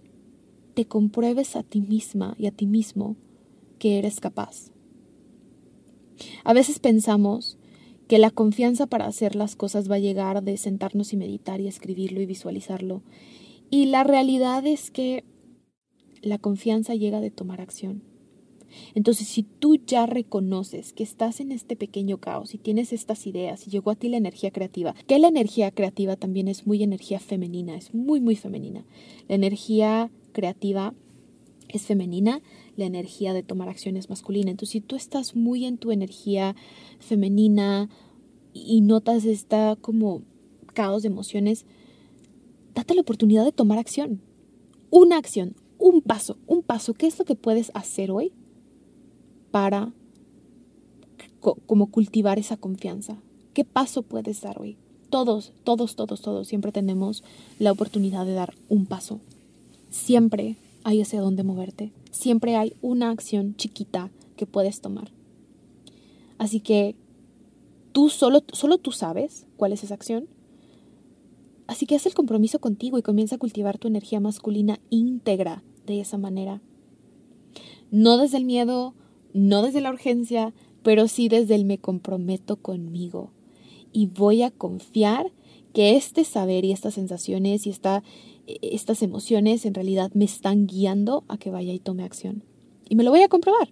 te 0.73 0.87
compruebes 0.87 1.55
a 1.55 1.63
ti 1.63 1.83
misma 1.83 2.35
y 2.39 2.47
a 2.47 2.51
ti 2.51 2.67
mismo 2.67 3.19
que 3.79 3.99
eres 3.99 4.21
capaz. 4.21 4.71
A 6.45 6.55
veces 6.55 6.79
pensamos 6.79 7.59
que 8.09 8.19
la 8.19 8.31
confianza 8.31 8.87
para 8.87 9.05
hacer 9.05 9.37
las 9.37 9.55
cosas 9.55 9.91
va 9.91 9.97
a 9.97 9.99
llegar 9.99 10.43
de 10.43 10.57
sentarnos 10.57 11.13
y 11.13 11.19
meditar 11.19 11.61
y 11.61 11.69
escribirlo 11.69 12.23
y 12.23 12.27
visualizarlo. 12.27 13.03
Y 13.69 13.85
la 13.85 14.03
realidad 14.03 14.67
es 14.67 14.91
que 14.91 15.25
la 16.23 16.39
confianza 16.39 16.95
llega 16.95 17.21
de 17.21 17.31
tomar 17.31 17.61
acción. 17.61 18.03
Entonces, 18.95 19.29
si 19.29 19.43
tú 19.43 19.77
ya 19.77 20.07
reconoces 20.07 20.93
que 20.93 21.03
estás 21.03 21.41
en 21.41 21.53
este 21.53 21.77
pequeño 21.77 22.19
caos 22.19 22.55
y 22.55 22.59
tienes 22.59 22.93
estas 22.93 23.27
ideas 23.27 23.67
y 23.67 23.71
llegó 23.71 23.91
a 23.91 23.97
ti 23.97 24.09
la 24.09 24.17
energía 24.17 24.51
creativa, 24.51 24.95
que 25.07 25.19
la 25.19 25.29
energía 25.29 25.71
creativa 25.71 26.17
también 26.17 26.49
es 26.49 26.67
muy 26.67 26.83
energía 26.83 27.21
femenina, 27.21 27.77
es 27.77 27.95
muy, 27.95 28.21
muy 28.21 28.37
femenina. 28.37 28.85
La 29.29 29.35
energía 29.35 30.11
creativa 30.33 30.95
es 31.69 31.83
femenina, 31.83 32.41
la 32.77 32.85
energía 32.85 33.33
de 33.33 33.43
tomar 33.43 33.69
acción 33.69 33.97
es 33.97 34.09
masculina. 34.09 34.51
Entonces, 34.51 34.73
si 34.73 34.81
tú 34.81 34.97
estás 34.97 35.37
muy 35.37 35.65
en 35.65 35.79
tu 35.79 35.93
energía 35.93 36.57
femenina 36.99 37.89
y 38.53 38.81
notas 38.81 39.25
esta 39.25 39.77
como 39.77 40.23
caos 40.75 41.03
de 41.03 41.09
emociones, 41.09 41.67
date 42.75 42.95
la 42.95 43.03
oportunidad 43.03 43.45
de 43.45 43.53
tomar 43.53 43.79
acción. 43.79 44.21
Una 44.91 45.19
acción, 45.19 45.55
un 45.79 46.03
paso, 46.03 46.37
un 46.47 46.63
paso. 46.63 46.95
¿Qué 46.95 47.07
es 47.07 47.19
lo 47.19 47.25
que 47.25 47.37
puedes 47.37 47.71
hacer 47.75 48.11
hoy 48.11 48.33
para 49.51 49.93
como 51.67 51.87
cultivar 51.91 52.39
esa 52.39 52.57
confianza? 52.57 53.17
¿Qué 53.55 53.65
paso 53.65 54.03
puedes 54.03 54.41
dar 54.41 54.61
hoy? 54.61 54.77
Todos, 55.11 55.53
todos, 55.65 55.97
todos, 55.97 56.21
todos 56.21 56.47
siempre 56.47 56.71
tenemos 56.71 57.25
la 57.59 57.73
oportunidad 57.73 58.27
de 58.27 58.35
dar 58.35 58.55
un 58.69 58.87
paso. 58.87 59.21
Siempre 59.89 60.57
hay 60.85 61.01
hacia 61.01 61.21
dónde 61.21 61.43
moverte. 61.43 61.93
Siempre 62.11 62.57
hay 62.57 62.75
una 62.81 63.11
acción 63.11 63.57
chiquita 63.57 64.11
que 64.37 64.47
puedes 64.47 64.81
tomar. 64.81 65.11
Así 66.39 66.61
que 66.61 66.95
tú 67.93 68.09
solo, 68.09 68.45
solo 68.53 68.79
tú 68.79 68.93
sabes 68.93 69.47
cuál 69.57 69.73
es 69.73 69.85
esa 69.85 69.95
acción. 69.95 70.29
Así 71.67 71.87
que 71.87 71.97
haz 71.97 72.07
el 72.07 72.15
compromiso 72.15 72.59
contigo 72.61 72.99
y 72.99 73.03
comienza 73.03 73.37
a 73.37 73.39
cultivar 73.39 73.79
tu 73.79 73.89
energía 73.89 74.21
masculina 74.21 74.81
íntegra 74.91 75.63
de 75.87 76.01
esa 76.01 76.19
manera. 76.19 76.61
No 77.91 78.17
desde 78.17 78.39
el 78.39 78.45
miedo, 78.45 78.95
no 79.33 79.63
desde 79.63 79.81
la 79.81 79.91
urgencia, 79.91 80.53
pero 80.83 81.09
sí 81.09 81.29
desde 81.29 81.55
el 81.55 81.65
me 81.65 81.79
comprometo 81.79 82.57
conmigo. 82.57 83.31
Y 83.93 84.07
voy 84.07 84.43
a 84.43 84.51
confiar 84.51 85.31
que 85.73 85.97
este 85.97 86.25
saber 86.25 86.65
y 86.65 86.73
estas 86.73 86.95
sensaciones 86.95 87.67
y 87.67 87.71
esta, 87.71 88.03
estas 88.47 89.03
emociones 89.03 89.65
en 89.67 89.75
realidad 89.75 90.11
me 90.15 90.25
están 90.25 90.67
guiando 90.67 91.25
a 91.29 91.39
que 91.39 91.51
vaya 91.51 91.73
y 91.73 91.79
tome 91.79 92.05
acción. 92.05 92.43
Y 92.89 92.97
me 92.97 93.05
lo 93.05 93.11
voy 93.11 93.23
a 93.23 93.29
comprobar. 93.29 93.71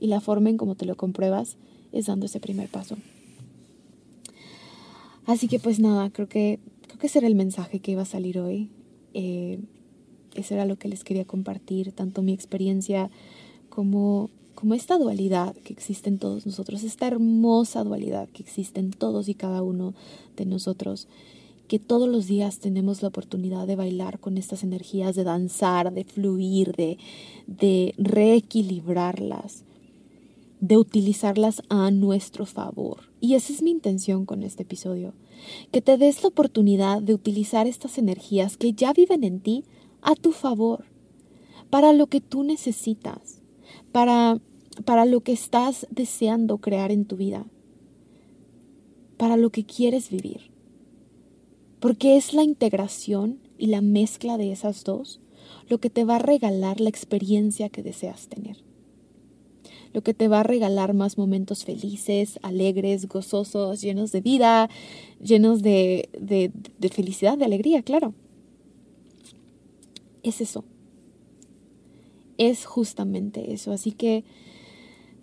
Y 0.00 0.08
la 0.08 0.20
forma 0.20 0.50
en 0.50 0.56
cómo 0.56 0.74
te 0.74 0.86
lo 0.86 0.96
compruebas 0.96 1.56
es 1.92 2.06
dando 2.06 2.26
ese 2.26 2.40
primer 2.40 2.68
paso. 2.68 2.96
Así 5.26 5.48
que 5.48 5.58
pues 5.58 5.80
nada, 5.80 6.10
creo 6.10 6.28
que, 6.28 6.60
creo 6.82 6.98
que 6.98 7.08
ese 7.08 7.18
era 7.18 7.26
el 7.26 7.34
mensaje 7.34 7.80
que 7.80 7.92
iba 7.92 8.02
a 8.02 8.06
salir 8.06 8.38
hoy. 8.38 8.70
Eh, 9.12 9.58
eso 10.34 10.54
era 10.54 10.66
lo 10.66 10.76
que 10.76 10.88
les 10.88 11.02
quería 11.02 11.24
compartir, 11.24 11.92
tanto 11.92 12.22
mi 12.22 12.32
experiencia 12.32 13.10
como, 13.68 14.30
como 14.56 14.74
esta 14.74 14.98
dualidad 14.98 15.54
que 15.54 15.72
existe 15.72 16.08
en 16.08 16.18
todos 16.18 16.46
nosotros, 16.46 16.82
esta 16.82 17.06
hermosa 17.06 17.84
dualidad 17.84 18.28
que 18.30 18.42
existe 18.42 18.80
en 18.80 18.90
todos 18.90 19.28
y 19.28 19.34
cada 19.34 19.62
uno 19.62 19.94
de 20.36 20.46
nosotros 20.46 21.06
que 21.68 21.78
todos 21.78 22.08
los 22.08 22.26
días 22.26 22.58
tenemos 22.58 23.02
la 23.02 23.08
oportunidad 23.08 23.66
de 23.66 23.76
bailar 23.76 24.18
con 24.18 24.38
estas 24.38 24.62
energías, 24.62 25.14
de 25.14 25.24
danzar, 25.24 25.92
de 25.92 26.04
fluir, 26.04 26.72
de, 26.72 26.96
de 27.46 27.94
reequilibrarlas, 27.98 29.64
de 30.60 30.76
utilizarlas 30.76 31.62
a 31.68 31.90
nuestro 31.90 32.46
favor. 32.46 33.00
Y 33.20 33.34
esa 33.34 33.52
es 33.52 33.62
mi 33.62 33.70
intención 33.70 34.24
con 34.26 34.42
este 34.42 34.62
episodio, 34.62 35.12
que 35.70 35.82
te 35.82 35.98
des 35.98 36.22
la 36.22 36.28
oportunidad 36.28 37.02
de 37.02 37.14
utilizar 37.14 37.66
estas 37.66 37.98
energías 37.98 38.56
que 38.56 38.72
ya 38.72 38.92
viven 38.92 39.24
en 39.24 39.40
ti 39.40 39.64
a 40.02 40.14
tu 40.14 40.32
favor, 40.32 40.84
para 41.68 41.92
lo 41.92 42.06
que 42.06 42.20
tú 42.20 42.44
necesitas, 42.44 43.35
para, 43.92 44.40
para 44.84 45.04
lo 45.04 45.20
que 45.20 45.32
estás 45.32 45.86
deseando 45.90 46.58
crear 46.58 46.92
en 46.92 47.04
tu 47.04 47.16
vida, 47.16 47.46
para 49.16 49.36
lo 49.36 49.50
que 49.50 49.64
quieres 49.64 50.10
vivir 50.10 50.56
porque 51.80 52.16
es 52.16 52.32
la 52.32 52.42
integración 52.42 53.38
y 53.58 53.66
la 53.66 53.80
mezcla 53.80 54.38
de 54.38 54.52
esas 54.52 54.84
dos 54.84 55.20
lo 55.68 55.78
que 55.78 55.90
te 55.90 56.04
va 56.04 56.16
a 56.16 56.18
regalar 56.18 56.80
la 56.80 56.88
experiencia 56.88 57.68
que 57.68 57.82
deseas 57.82 58.28
tener. 58.28 58.56
Lo 59.92 60.02
que 60.02 60.14
te 60.14 60.28
va 60.28 60.40
a 60.40 60.42
regalar 60.42 60.94
más 60.94 61.16
momentos 61.16 61.64
felices, 61.64 62.38
alegres, 62.42 63.06
gozosos, 63.06 63.80
llenos 63.80 64.10
de 64.12 64.20
vida, 64.20 64.68
llenos 65.22 65.62
de, 65.62 66.08
de, 66.20 66.88
felicidad, 66.88 67.38
de 67.38 67.44
alegría, 67.44 67.82
claro. 67.82 68.14
Es 70.22 70.40
eso. 70.40 70.64
Es 72.38 72.64
justamente 72.64 73.52
eso. 73.52 73.72
Así 73.72 73.92
que 73.92 74.24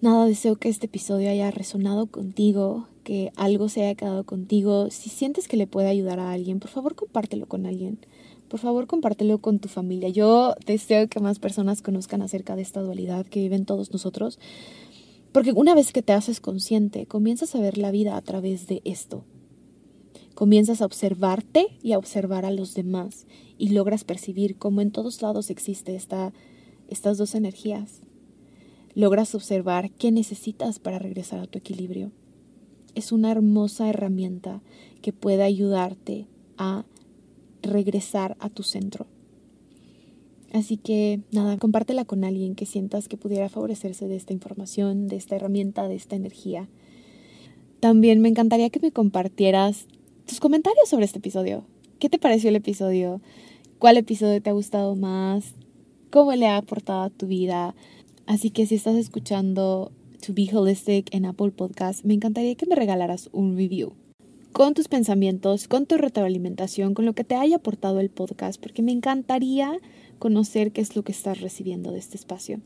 nada, 0.02 0.26
deseo 0.26 0.56
que 0.56 0.70
este 0.70 0.88
episodio 0.88 1.30
haya 1.30 1.52
resonado 1.52 2.08
contigo, 2.08 2.88
que 3.04 3.32
algo 3.36 3.70
se 3.70 3.84
haya 3.84 3.96
quedado 3.96 4.26
contigo, 4.26 4.90
si 4.90 5.10
sientes 5.10 5.48
que 5.48 5.58
le 5.58 5.68
puede 5.68 5.88
ayudar 5.88 6.20
a 6.20 6.32
alguien, 6.32 6.60
por 6.60 6.70
favor 6.70 6.96
compártelo 6.96 7.48
con 7.48 7.66
alguien. 7.66 8.00
Por 8.54 8.60
favor, 8.60 8.86
compártelo 8.86 9.40
con 9.40 9.58
tu 9.58 9.68
familia. 9.68 10.10
Yo 10.10 10.54
deseo 10.68 11.08
que 11.08 11.20
más 11.20 11.40
personas 11.40 11.82
conozcan 11.82 12.22
acerca 12.22 12.56
de 12.56 12.62
esta 12.62 12.82
dualidad 12.82 13.26
que 13.26 13.40
viven 13.40 13.66
todos 13.66 13.92
nosotros. 13.92 14.38
Porque 15.32 15.54
una 15.54 15.74
vez 15.74 15.92
que 15.92 16.04
te 16.04 16.14
haces 16.14 16.40
consciente, 16.40 17.08
comienzas 17.08 17.56
a 17.56 17.60
ver 17.60 17.80
la 17.80 17.90
vida 17.90 18.16
a 18.16 18.22
través 18.22 18.68
de 18.68 18.84
esto. 18.86 19.26
Comienzas 20.36 20.84
a 20.84 20.86
observarte 20.86 21.80
y 21.82 21.94
a 21.94 21.98
observar 21.98 22.46
a 22.46 22.52
los 22.52 22.76
demás 22.76 23.26
y 23.58 23.70
logras 23.70 24.04
percibir 24.04 24.58
cómo 24.58 24.82
en 24.82 24.92
todos 24.92 25.24
lados 25.24 25.50
existe 25.50 25.96
esta, 25.96 26.32
estas 26.88 27.18
dos 27.18 27.36
energías. 27.36 28.02
Logras 28.96 29.34
observar 29.36 29.92
qué 29.92 30.12
necesitas 30.12 30.80
para 30.80 31.00
regresar 31.00 31.40
a 31.40 31.48
tu 31.48 31.58
equilibrio 31.58 32.12
es 32.96 33.12
una 33.12 33.32
hermosa 33.32 33.90
herramienta 33.90 34.62
que 35.02 35.14
puede 35.14 35.44
ayudarte 35.44 36.28
a 36.58 36.86
regresar 37.62 38.38
a 38.40 38.50
tu 38.50 38.64
centro. 38.64 39.08
Así 40.52 40.78
que 40.78 41.22
nada, 41.32 41.58
compártela 41.58 42.06
con 42.06 42.24
alguien 42.24 42.54
que 42.54 42.68
sientas 42.68 43.08
que 43.08 43.18
pudiera 43.18 43.50
favorecerse 43.50 44.08
de 44.08 44.16
esta 44.16 44.34
información, 44.34 45.08
de 45.08 45.16
esta 45.16 45.36
herramienta, 45.36 45.88
de 45.88 45.96
esta 45.96 46.16
energía. 46.16 46.70
También 47.80 48.22
me 48.22 48.30
encantaría 48.30 48.70
que 48.70 48.80
me 48.80 48.92
compartieras 48.92 49.88
tus 50.28 50.40
comentarios 50.40 50.88
sobre 50.88 51.06
este 51.06 51.18
episodio. 51.18 51.66
¿Qué 51.98 52.08
te 52.10 52.20
pareció 52.20 52.50
el 52.50 52.56
episodio? 52.56 53.20
¿Cuál 53.80 53.98
episodio 53.98 54.42
te 54.42 54.52
ha 54.52 54.54
gustado 54.54 54.96
más? 54.96 55.56
¿Cómo 56.14 56.32
le 56.34 56.46
ha 56.46 56.58
aportado 56.58 57.02
a 57.02 57.10
tu 57.10 57.26
vida? 57.26 57.74
Así 58.28 58.52
que 58.52 58.68
si 58.68 58.76
estás 58.76 58.98
escuchando 58.98 59.92
To 60.24 60.32
Be 60.36 60.48
Holistic 60.54 61.12
en 61.12 61.26
Apple 61.26 61.50
Podcast, 61.50 62.06
me 62.06 62.14
encantaría 62.14 62.54
que 62.54 62.68
me 62.68 62.76
regalaras 62.76 63.32
un 63.32 63.58
review 63.58 63.94
con 64.52 64.76
tus 64.76 64.88
pensamientos, 64.90 65.68
con 65.68 65.88
tu 65.88 65.98
retroalimentación, 65.98 66.94
con 66.94 67.06
lo 67.06 67.14
que 67.14 67.24
te 67.24 67.34
haya 67.34 67.56
aportado 67.56 68.00
el 68.00 68.12
podcast, 68.12 68.62
porque 68.62 68.84
me 68.84 68.92
encantaría 68.92 69.80
conocer 70.20 70.72
qué 70.72 70.82
es 70.82 70.96
lo 70.96 71.02
que 71.02 71.12
estás 71.12 71.42
recibiendo 71.42 71.92
de 71.92 71.98
este 71.98 72.16
espacio. 72.16 72.62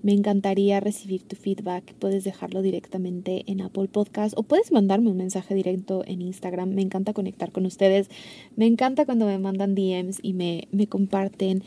Me 0.00 0.12
encantaría 0.12 0.80
recibir 0.80 1.22
tu 1.24 1.36
feedback. 1.36 1.92
Puedes 1.94 2.24
dejarlo 2.24 2.62
directamente 2.62 3.42
en 3.48 3.60
Apple 3.60 3.88
Podcast 3.88 4.32
o 4.38 4.44
puedes 4.44 4.72
mandarme 4.72 5.10
un 5.10 5.16
mensaje 5.18 5.54
directo 5.54 6.04
en 6.06 6.22
Instagram. 6.22 6.70
Me 6.70 6.82
encanta 6.82 7.12
conectar 7.12 7.52
con 7.52 7.66
ustedes. 7.66 8.08
Me 8.56 8.66
encanta 8.66 9.04
cuando 9.04 9.26
me 9.26 9.38
mandan 9.38 9.74
DMs 9.74 10.20
y 10.22 10.32
me, 10.32 10.68
me 10.70 10.86
comparten 10.86 11.64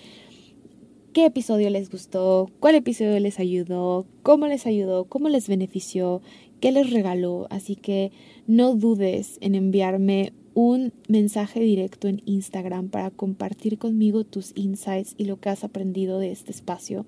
qué 1.14 1.26
episodio 1.26 1.70
les 1.70 1.90
gustó, 1.90 2.50
cuál 2.60 2.76
episodio 2.76 3.20
les 3.20 3.40
ayudó, 3.40 4.06
cómo 4.24 4.48
les 4.48 4.66
ayudó, 4.66 5.06
cómo 5.06 5.30
les 5.30 5.48
benefició, 5.48 6.22
qué 6.60 6.72
les 6.72 6.90
regaló. 6.90 7.48
Así 7.50 7.76
que 7.76 8.12
no 8.48 8.76
dudes 8.76 9.38
en 9.42 9.56
enviarme 9.56 10.32
un 10.54 10.94
mensaje 11.08 11.60
directo 11.60 12.08
en 12.08 12.22
Instagram 12.26 12.90
para 12.90 13.10
compartir 13.12 13.78
conmigo 13.78 14.24
tus 14.24 14.54
insights 14.56 15.16
y 15.18 15.26
lo 15.26 15.40
que 15.40 15.50
has 15.50 15.64
aprendido 15.64 16.20
de 16.20 16.32
este 16.32 16.52
espacio. 16.52 17.06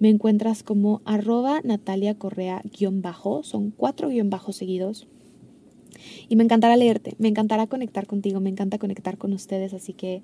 Me 0.00 0.08
encuentras 0.08 0.62
como 0.62 1.00
arroba 1.04 1.60
Natalia 1.64 2.14
Correa 2.14 2.62
guion 2.76 3.02
bajo, 3.02 3.42
son 3.42 3.72
cuatro 3.76 4.08
guion 4.08 4.30
bajos 4.30 4.56
seguidos. 4.56 5.06
Y 6.28 6.36
me 6.36 6.44
encantará 6.44 6.76
leerte, 6.76 7.14
me 7.18 7.28
encantará 7.28 7.66
conectar 7.66 8.06
contigo, 8.06 8.38
me 8.40 8.50
encanta 8.50 8.78
conectar 8.78 9.18
con 9.18 9.32
ustedes, 9.32 9.74
así 9.74 9.92
que 9.92 10.22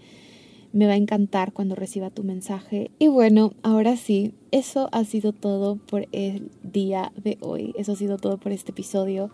me 0.74 0.86
va 0.86 0.94
a 0.94 0.96
encantar 0.96 1.52
cuando 1.52 1.76
reciba 1.76 2.10
tu 2.10 2.24
mensaje. 2.24 2.90
Y 2.98 3.06
bueno, 3.06 3.52
ahora 3.62 3.96
sí, 3.96 4.34
eso 4.50 4.88
ha 4.90 5.04
sido 5.04 5.32
todo 5.32 5.76
por 5.76 6.08
el 6.10 6.50
día 6.64 7.12
de 7.16 7.38
hoy. 7.40 7.72
Eso 7.78 7.92
ha 7.92 7.96
sido 7.96 8.18
todo 8.18 8.38
por 8.38 8.50
este 8.50 8.72
episodio. 8.72 9.30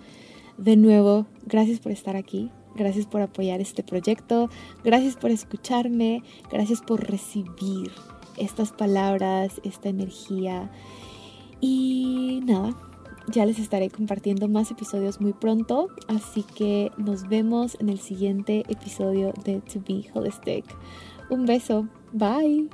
De 0.59 0.77
nuevo, 0.77 1.27
gracias 1.47 1.81
por 1.81 1.93
estar 1.93 2.15
aquí. 2.15 2.51
Gracias 2.77 3.07
por 3.07 3.23
apoyar 3.23 3.63
este 3.63 3.83
proyecto. 3.83 4.51
Gracias 4.85 5.17
por 5.17 5.31
escucharme. 5.31 6.23
Gracias 6.53 6.83
por 6.83 7.09
recibir 7.11 7.91
estas 8.37 8.71
palabras, 8.73 9.63
esta 9.65 9.89
energía. 9.89 10.71
Y 11.63 12.41
nada, 12.45 12.77
ya 13.29 13.47
les 13.47 13.59
estaré 13.59 13.89
compartiendo 13.89 14.47
más 14.47 14.71
episodios 14.71 15.23
muy 15.23 15.33
pronto. 15.33 15.89
Así 16.07 16.43
que 16.43 16.93
nos 16.99 17.31
vemos 17.31 17.79
en 17.81 17.89
el 17.89 17.99
siguiente 17.99 18.65
episodio 18.69 19.33
de 19.43 19.63
To 19.63 19.81
Be 19.89 20.05
Holistic. 20.13 20.67
Un 21.31 21.47
beso. 21.47 21.87
Bye. 22.13 22.69